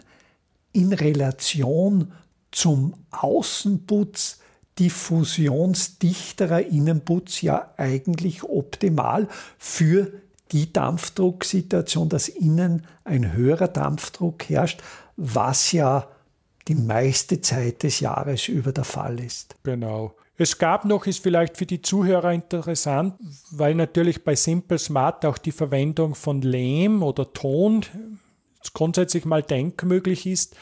in 0.74 0.92
Relation 0.92 2.14
zum 2.50 2.96
Außenputz 3.12 4.40
diffusionsdichterer 4.80 6.66
Innenputz 6.66 7.42
ja 7.42 7.74
eigentlich 7.78 8.44
optimal 8.44 9.28
für 9.60 10.12
die 10.52 10.74
Dampfdrucksituation, 10.74 12.10
dass 12.10 12.28
innen 12.28 12.88
ein 13.04 13.34
höherer 13.34 13.68
Dampfdruck 13.68 14.50
herrscht, 14.50 14.82
was 15.16 15.72
ja 15.74 16.08
die 16.72 16.76
meiste 16.76 17.42
Zeit 17.42 17.84
des 17.84 18.00
Jahres 18.00 18.48
über 18.48 18.72
der 18.72 18.86
Fall 18.86 19.20
ist. 19.20 19.56
Genau. 19.64 20.16
Es 20.38 20.58
gab 20.58 20.86
noch, 20.86 21.06
ist 21.06 21.22
vielleicht 21.22 21.58
für 21.58 21.66
die 21.66 21.82
Zuhörer 21.82 22.32
interessant, 22.32 23.16
weil 23.52 23.76
natürlich 23.76 24.24
bei 24.24 24.36
Simple 24.36 24.80
Smart 24.80 25.26
auch 25.26 25.38
die 25.38 25.52
Verwendung 25.52 26.16
von 26.16 26.42
Lehm 26.42 27.04
oder 27.04 27.34
Ton 27.34 27.86
grundsätzlich 28.74 29.26
mal 29.26 29.44
denkmöglich 29.44 30.26
ist. 30.26 30.56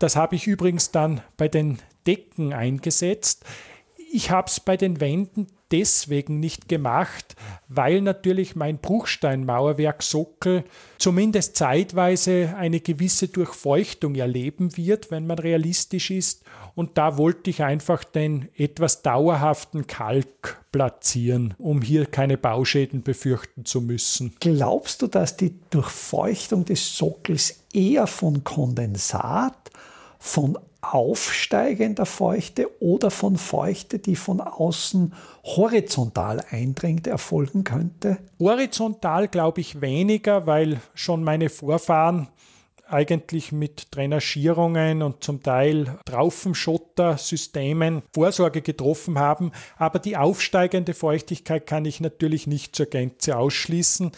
Das 0.00 0.16
habe 0.16 0.34
ich 0.34 0.48
übrigens 0.48 0.90
dann 0.90 1.20
bei 1.36 1.46
den 1.46 1.78
Decken 2.08 2.52
eingesetzt. 2.52 3.44
Ich 4.12 4.32
habe 4.32 4.48
es 4.48 4.58
bei 4.58 4.76
den 4.76 5.00
Wänden 5.00 5.46
deswegen 5.72 6.38
nicht 6.38 6.68
gemacht, 6.68 7.34
weil 7.68 8.02
natürlich 8.02 8.54
mein 8.54 8.78
Bruchsteinmauerwerksockel 8.78 10.64
zumindest 10.98 11.56
zeitweise 11.56 12.54
eine 12.56 12.80
gewisse 12.80 13.28
Durchfeuchtung 13.28 14.14
erleben 14.14 14.76
wird, 14.76 15.10
wenn 15.10 15.26
man 15.26 15.38
realistisch 15.38 16.10
ist. 16.10 16.44
Und 16.74 16.98
da 16.98 17.18
wollte 17.18 17.50
ich 17.50 17.62
einfach 17.62 18.04
den 18.04 18.48
etwas 18.56 19.02
dauerhaften 19.02 19.86
Kalk 19.86 20.62
platzieren, 20.70 21.54
um 21.58 21.82
hier 21.82 22.06
keine 22.06 22.38
Bauschäden 22.38 23.02
befürchten 23.02 23.64
zu 23.64 23.80
müssen. 23.80 24.34
Glaubst 24.40 25.02
du, 25.02 25.06
dass 25.06 25.36
die 25.36 25.54
Durchfeuchtung 25.70 26.64
des 26.64 26.96
Sockels 26.96 27.62
eher 27.72 28.06
von 28.06 28.44
Kondensat, 28.44 29.70
von 30.18 30.58
aufsteigender 30.82 32.06
Feuchte 32.06 32.68
oder 32.82 33.10
von 33.10 33.36
Feuchte, 33.36 33.98
die 34.00 34.16
von 34.16 34.40
außen 34.40 35.14
horizontal 35.44 36.44
eindringt, 36.50 37.06
erfolgen 37.06 37.64
könnte? 37.64 38.18
Horizontal 38.38 39.28
glaube 39.28 39.60
ich 39.60 39.80
weniger, 39.80 40.46
weil 40.46 40.80
schon 40.94 41.24
meine 41.24 41.48
Vorfahren 41.48 42.28
eigentlich 42.92 43.52
mit 43.52 43.86
Drainagierungen 43.90 45.02
und 45.02 45.24
zum 45.24 45.42
Teil 45.42 45.98
Traufenschottersystemen 46.04 48.02
Vorsorge 48.12 48.60
getroffen 48.60 49.18
haben. 49.18 49.52
Aber 49.78 49.98
die 49.98 50.16
aufsteigende 50.16 50.94
Feuchtigkeit 50.94 51.66
kann 51.66 51.84
ich 51.84 52.00
natürlich 52.00 52.46
nicht 52.46 52.76
zur 52.76 52.86
Gänze 52.86 53.36
ausschließen. 53.38 54.12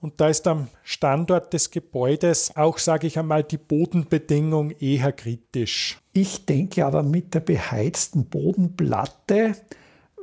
Und 0.00 0.20
da 0.20 0.28
ist 0.28 0.46
am 0.46 0.68
Standort 0.82 1.52
des 1.52 1.70
Gebäudes 1.70 2.54
auch, 2.54 2.78
sage 2.78 3.06
ich 3.06 3.18
einmal, 3.18 3.42
die 3.42 3.58
Bodenbedingung 3.58 4.72
eher 4.72 5.12
kritisch. 5.12 5.98
Ich 6.16 6.46
denke 6.46 6.86
aber 6.86 7.02
mit 7.02 7.34
der 7.34 7.40
beheizten 7.40 8.24
Bodenplatte 8.24 9.54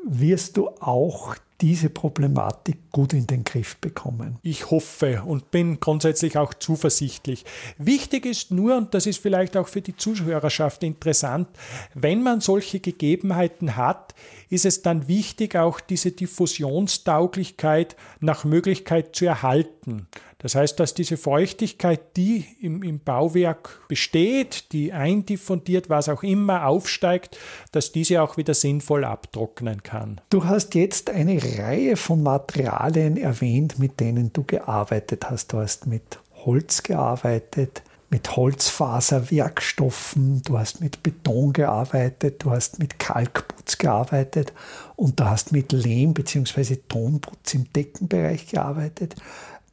wirst 0.04 0.58
du 0.58 0.70
auch 0.70 1.36
diese 1.64 1.90
Problematik 1.90 2.92
gut 2.92 3.14
in 3.14 3.26
den 3.26 3.46
Griff 3.46 3.78
bekommen. 3.78 4.38
Ich 4.44 4.70
hoffe 4.70 5.24
und 5.26 5.50
bin 5.50 5.80
grundsätzlich 5.80 6.38
auch 6.38 6.54
zuversichtlich. 6.54 7.46
Wichtig 7.78 8.26
ist 8.26 8.52
nur, 8.52 8.76
und 8.76 8.94
das 8.94 9.08
ist 9.08 9.22
vielleicht 9.22 9.56
auch 9.56 9.70
für 9.70 9.80
die 9.80 9.96
Zuhörerschaft 9.96 10.84
interessant, 10.84 11.48
wenn 11.94 12.22
man 12.22 12.42
solche 12.42 12.82
Gegebenheiten 12.82 13.78
hat, 13.78 14.14
ist 14.50 14.66
es 14.66 14.82
dann 14.82 15.08
wichtig, 15.08 15.56
auch 15.56 15.80
diese 15.80 16.12
Diffusionstauglichkeit 16.12 17.96
nach 18.20 18.44
Möglichkeit 18.44 19.16
zu 19.16 19.26
erhalten. 19.26 20.08
Das 20.44 20.56
heißt, 20.56 20.78
dass 20.78 20.94
diese 20.94 21.16
Feuchtigkeit, 21.16 22.18
die 22.18 22.46
im, 22.60 22.84
im 22.84 23.00
Bauwerk 23.00 23.80
besteht, 23.88 24.74
die 24.74 24.92
eindiffundiert, 24.92 25.90
was 25.90 26.10
auch 26.10 26.22
immer 26.22 26.68
aufsteigt, 26.68 27.38
dass 27.72 27.94
diese 27.94 28.22
auch 28.22 28.36
wieder 28.36 28.54
sinnvoll 28.54 29.06
abtrocknen 29.06 29.84
kann. 29.84 30.20
Du 30.30 30.44
hast 30.44 30.76
jetzt 30.76 31.10
eine 31.10 31.42
Reihe 31.58 31.98
von 31.98 32.24
Materialien 32.24 33.18
erwähnt, 33.18 33.80
mit 33.80 34.00
denen 34.00 34.32
du 34.34 34.44
gearbeitet 34.44 35.30
hast. 35.30 35.54
Du 35.54 35.60
hast 35.60 35.88
mit 35.88 36.20
Holz 36.46 36.84
gearbeitet, 36.84 37.82
mit 38.10 38.36
Holzfaserwerkstoffen, 38.36 40.42
du 40.44 40.60
hast 40.60 40.82
mit 40.82 41.02
Beton 41.02 41.54
gearbeitet, 41.54 42.44
du 42.44 42.52
hast 42.52 42.78
mit 42.80 43.00
Kalkputz 43.00 43.80
gearbeitet 43.80 44.54
und 44.96 45.20
du 45.20 45.26
hast 45.26 45.52
mit 45.52 45.72
Lehm 45.72 46.14
bzw. 46.14 46.76
Tonputz 46.88 47.56
im 47.56 47.74
Deckenbereich 47.74 48.46
gearbeitet. 48.48 49.16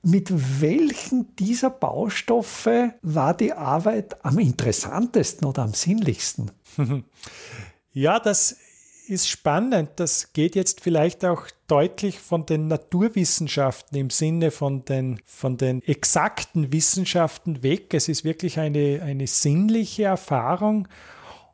Mit 0.02 0.32
welchen 0.62 1.36
dieser 1.36 1.68
Baustoffe 1.68 2.94
war 3.02 3.36
die 3.36 3.52
Arbeit 3.52 4.24
am 4.24 4.38
interessantesten 4.38 5.46
oder 5.46 5.60
am 5.62 5.74
sinnlichsten? 5.74 6.50
Ja, 7.92 8.20
das 8.20 8.56
ist 9.11 9.29
spannend. 9.29 9.90
Das 9.96 10.33
geht 10.33 10.55
jetzt 10.55 10.81
vielleicht 10.81 11.25
auch 11.25 11.46
deutlich 11.66 12.18
von 12.18 12.46
den 12.46 12.68
Naturwissenschaften 12.68 13.96
im 13.96 14.11
Sinne 14.11 14.51
von 14.51 14.85
den, 14.85 15.20
von 15.25 15.57
den 15.57 15.83
exakten 15.83 16.73
Wissenschaften 16.73 17.62
weg. 17.62 17.92
Es 17.94 18.09
ist 18.09 18.25
wirklich 18.25 18.59
eine, 18.59 19.03
eine 19.03 19.27
sinnliche 19.27 20.05
Erfahrung. 20.05 20.88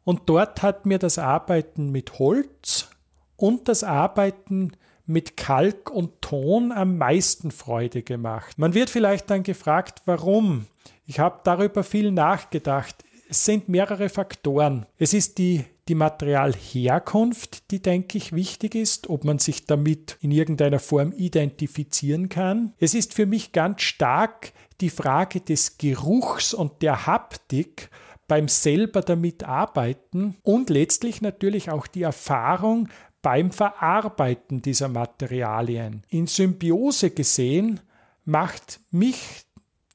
Und 0.04 0.22
dort 0.26 0.62
hat 0.62 0.86
mir 0.86 0.98
das 0.98 1.18
Arbeiten 1.18 1.90
mit 1.90 2.18
Holz 2.18 2.88
und 3.36 3.68
das 3.68 3.84
Arbeiten 3.84 4.72
mit 5.06 5.36
Kalk 5.36 5.90
und 5.90 6.20
Ton 6.20 6.72
am 6.72 6.98
meisten 6.98 7.50
Freude 7.50 8.02
gemacht. 8.02 8.58
Man 8.58 8.74
wird 8.74 8.90
vielleicht 8.90 9.30
dann 9.30 9.42
gefragt, 9.42 10.02
warum. 10.04 10.66
Ich 11.06 11.20
habe 11.20 11.40
darüber 11.44 11.84
viel 11.84 12.10
nachgedacht. 12.10 13.04
Es 13.28 13.44
sind 13.44 13.68
mehrere 13.68 14.08
Faktoren. 14.08 14.86
Es 14.98 15.12
ist 15.12 15.38
die, 15.38 15.64
die 15.88 15.94
Materialherkunft, 15.94 17.70
die, 17.70 17.82
denke 17.82 18.18
ich, 18.18 18.32
wichtig 18.32 18.74
ist, 18.74 19.10
ob 19.10 19.24
man 19.24 19.38
sich 19.38 19.66
damit 19.66 20.16
in 20.20 20.30
irgendeiner 20.30 20.78
Form 20.78 21.12
identifizieren 21.12 22.28
kann. 22.28 22.72
Es 22.78 22.94
ist 22.94 23.14
für 23.14 23.26
mich 23.26 23.52
ganz 23.52 23.82
stark 23.82 24.52
die 24.80 24.90
Frage 24.90 25.40
des 25.40 25.78
Geruchs 25.78 26.54
und 26.54 26.82
der 26.82 27.06
Haptik, 27.06 27.90
beim 28.28 28.48
selber 28.48 29.02
damit 29.02 29.44
arbeiten 29.44 30.36
und 30.42 30.68
letztlich 30.68 31.22
natürlich 31.22 31.70
auch 31.70 31.86
die 31.86 32.02
Erfahrung, 32.02 32.88
beim 33.22 33.50
Verarbeiten 33.50 34.62
dieser 34.62 34.88
Materialien. 34.88 36.02
In 36.08 36.26
Symbiose 36.26 37.10
gesehen 37.10 37.80
macht 38.24 38.80
mich 38.90 39.46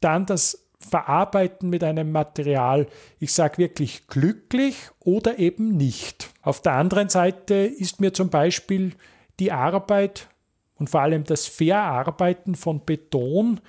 dann 0.02 0.26
das 0.26 0.68
Verarbeiten 0.86 1.70
mit 1.70 1.84
einem 1.84 2.12
Material, 2.12 2.88
ich 3.20 3.34
sage 3.34 3.58
wirklich 3.58 4.08
glücklich 4.08 4.76
oder 5.00 5.40
eben 5.40 5.78
nicht. 5.78 6.30
Auf 6.42 6.62
der 6.62 6.74
anderen 6.74 7.10
Seite 7.10 7.56
ist 7.56 8.02
mir 8.02 8.14
zum 8.14 8.30
Beispiel 8.30 8.94
die 9.40 9.52
Arbeit 9.52 10.28
und 10.76 10.90
vor 10.90 11.02
allem 11.02 11.24
das 11.24 11.48
Verarbeiten 11.48 12.56
von 12.56 12.84
Beton 12.86 13.62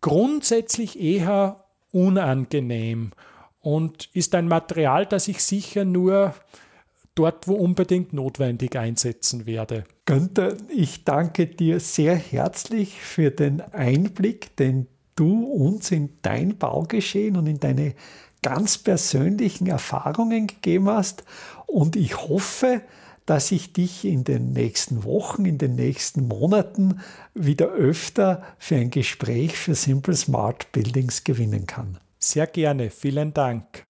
grundsätzlich 0.00 1.00
eher 1.00 1.64
unangenehm 1.92 3.10
und 3.60 4.08
ist 4.14 4.34
ein 4.34 4.48
Material, 4.48 5.06
das 5.06 5.28
ich 5.28 5.42
sicher 5.42 5.84
nur 5.84 6.34
dort, 7.14 7.48
wo 7.48 7.54
unbedingt 7.54 8.12
notwendig 8.12 8.76
einsetzen 8.76 9.46
werde. 9.46 9.84
Günther, 10.06 10.56
ich 10.74 11.04
danke 11.04 11.46
dir 11.46 11.80
sehr 11.80 12.14
herzlich 12.14 13.00
für 13.00 13.30
den 13.30 13.60
Einblick, 13.60 14.56
den 14.56 14.86
du 15.20 15.44
uns 15.44 15.90
in 15.90 16.08
dein 16.22 16.56
Baugeschehen 16.56 17.36
und 17.36 17.46
in 17.46 17.60
deine 17.60 17.94
ganz 18.42 18.78
persönlichen 18.78 19.66
Erfahrungen 19.66 20.46
gegeben 20.46 20.88
hast. 20.88 21.24
Und 21.66 21.94
ich 21.94 22.16
hoffe, 22.16 22.80
dass 23.26 23.52
ich 23.52 23.74
dich 23.74 24.06
in 24.06 24.24
den 24.24 24.52
nächsten 24.52 25.04
Wochen, 25.04 25.44
in 25.44 25.58
den 25.58 25.76
nächsten 25.76 26.26
Monaten 26.26 27.00
wieder 27.34 27.68
öfter 27.68 28.42
für 28.58 28.76
ein 28.76 28.90
Gespräch 28.90 29.56
für 29.56 29.74
Simple 29.74 30.16
Smart 30.16 30.72
Buildings 30.72 31.22
gewinnen 31.22 31.66
kann. 31.66 31.98
Sehr 32.18 32.46
gerne, 32.46 32.90
vielen 32.90 33.34
Dank. 33.34 33.84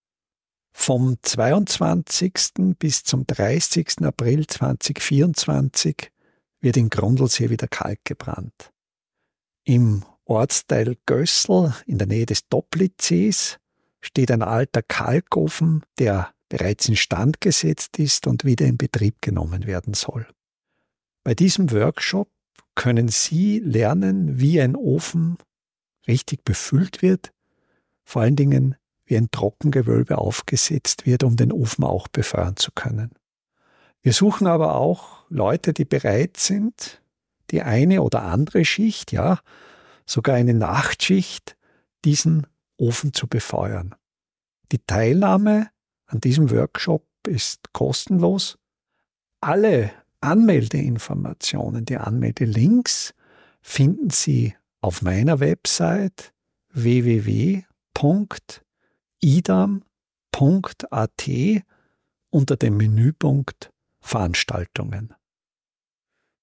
Vom 0.73 1.17
22. 1.23 2.77
bis 2.79 3.05
zum 3.05 3.27
30. 3.27 4.03
April 4.03 4.47
2024 4.47 6.11
wird 6.61 6.77
in 6.77 6.91
Grundlsee 6.91 7.51
wieder 7.51 7.69
Kalk 7.69 8.01
gebrannt. 8.05 8.71
Im 9.65 10.05
Ortsteil 10.31 10.97
Gössel 11.07 11.75
in 11.87 11.99
der 11.99 12.07
Nähe 12.07 12.25
des 12.25 12.49
Doplitzsees 12.49 13.59
steht 14.01 14.31
ein 14.31 14.43
alter 14.43 14.81
Kalkofen, 14.81 15.83
der 15.99 16.33
bereits 16.49 16.89
instand 16.89 17.41
gesetzt 17.41 17.99
ist 17.99 18.29
und 18.29 18.45
wieder 18.45 18.67
in 18.67 18.79
Betrieb 18.79 19.17
genommen 19.21 19.67
werden 19.67 19.93
soll. 19.93 20.27
Bei 21.25 21.35
diesem 21.35 21.73
Workshop 21.73 22.31
können 22.77 23.09
Sie 23.09 23.59
lernen, 23.59 24.39
wie 24.39 24.61
ein 24.61 24.77
Ofen 24.77 25.37
richtig 26.07 26.45
befüllt 26.45 27.03
wird, 27.03 27.33
vor 28.05 28.23
allen 28.23 28.37
Dingen 28.37 28.77
wie 29.05 29.17
ein 29.17 29.31
Trockengewölbe 29.33 30.17
aufgesetzt 30.17 31.07
wird, 31.07 31.25
um 31.25 31.37
den 31.37 31.51
Ofen 31.51 31.83
auch 31.83 32.07
befeuern 32.07 32.57
zu 32.57 32.71
können. 32.73 33.11
Wir 34.03 34.13
suchen 34.13 34.47
aber 34.47 34.77
auch 34.77 35.25
Leute, 35.29 35.73
die 35.73 35.85
bereit 35.85 36.37
sind, 36.37 37.03
die 37.51 37.63
eine 37.63 38.03
oder 38.03 38.23
andere 38.23 38.65
Schicht, 38.65 39.11
ja, 39.11 39.41
sogar 40.07 40.37
eine 40.37 40.55
Nachtschicht, 40.55 41.57
diesen 42.05 42.47
Ofen 42.77 43.13
zu 43.13 43.27
befeuern. 43.27 43.95
Die 44.73 44.79
Teilnahme 44.79 45.71
an 46.07 46.21
diesem 46.21 46.51
Workshop 46.51 47.07
ist 47.27 47.73
kostenlos. 47.73 48.59
Alle 49.41 49.93
Anmeldeinformationen, 50.21 51.85
die 51.85 51.97
Anmeldelinks 51.97 53.15
finden 53.63 54.11
Sie 54.11 54.55
auf 54.81 55.03
meiner 55.03 55.41
Website 55.41 56.33
www.idam.at 56.73 57.65
unter 62.31 62.57
dem 62.57 62.77
Menüpunkt 62.77 63.73
Veranstaltungen. 64.01 65.15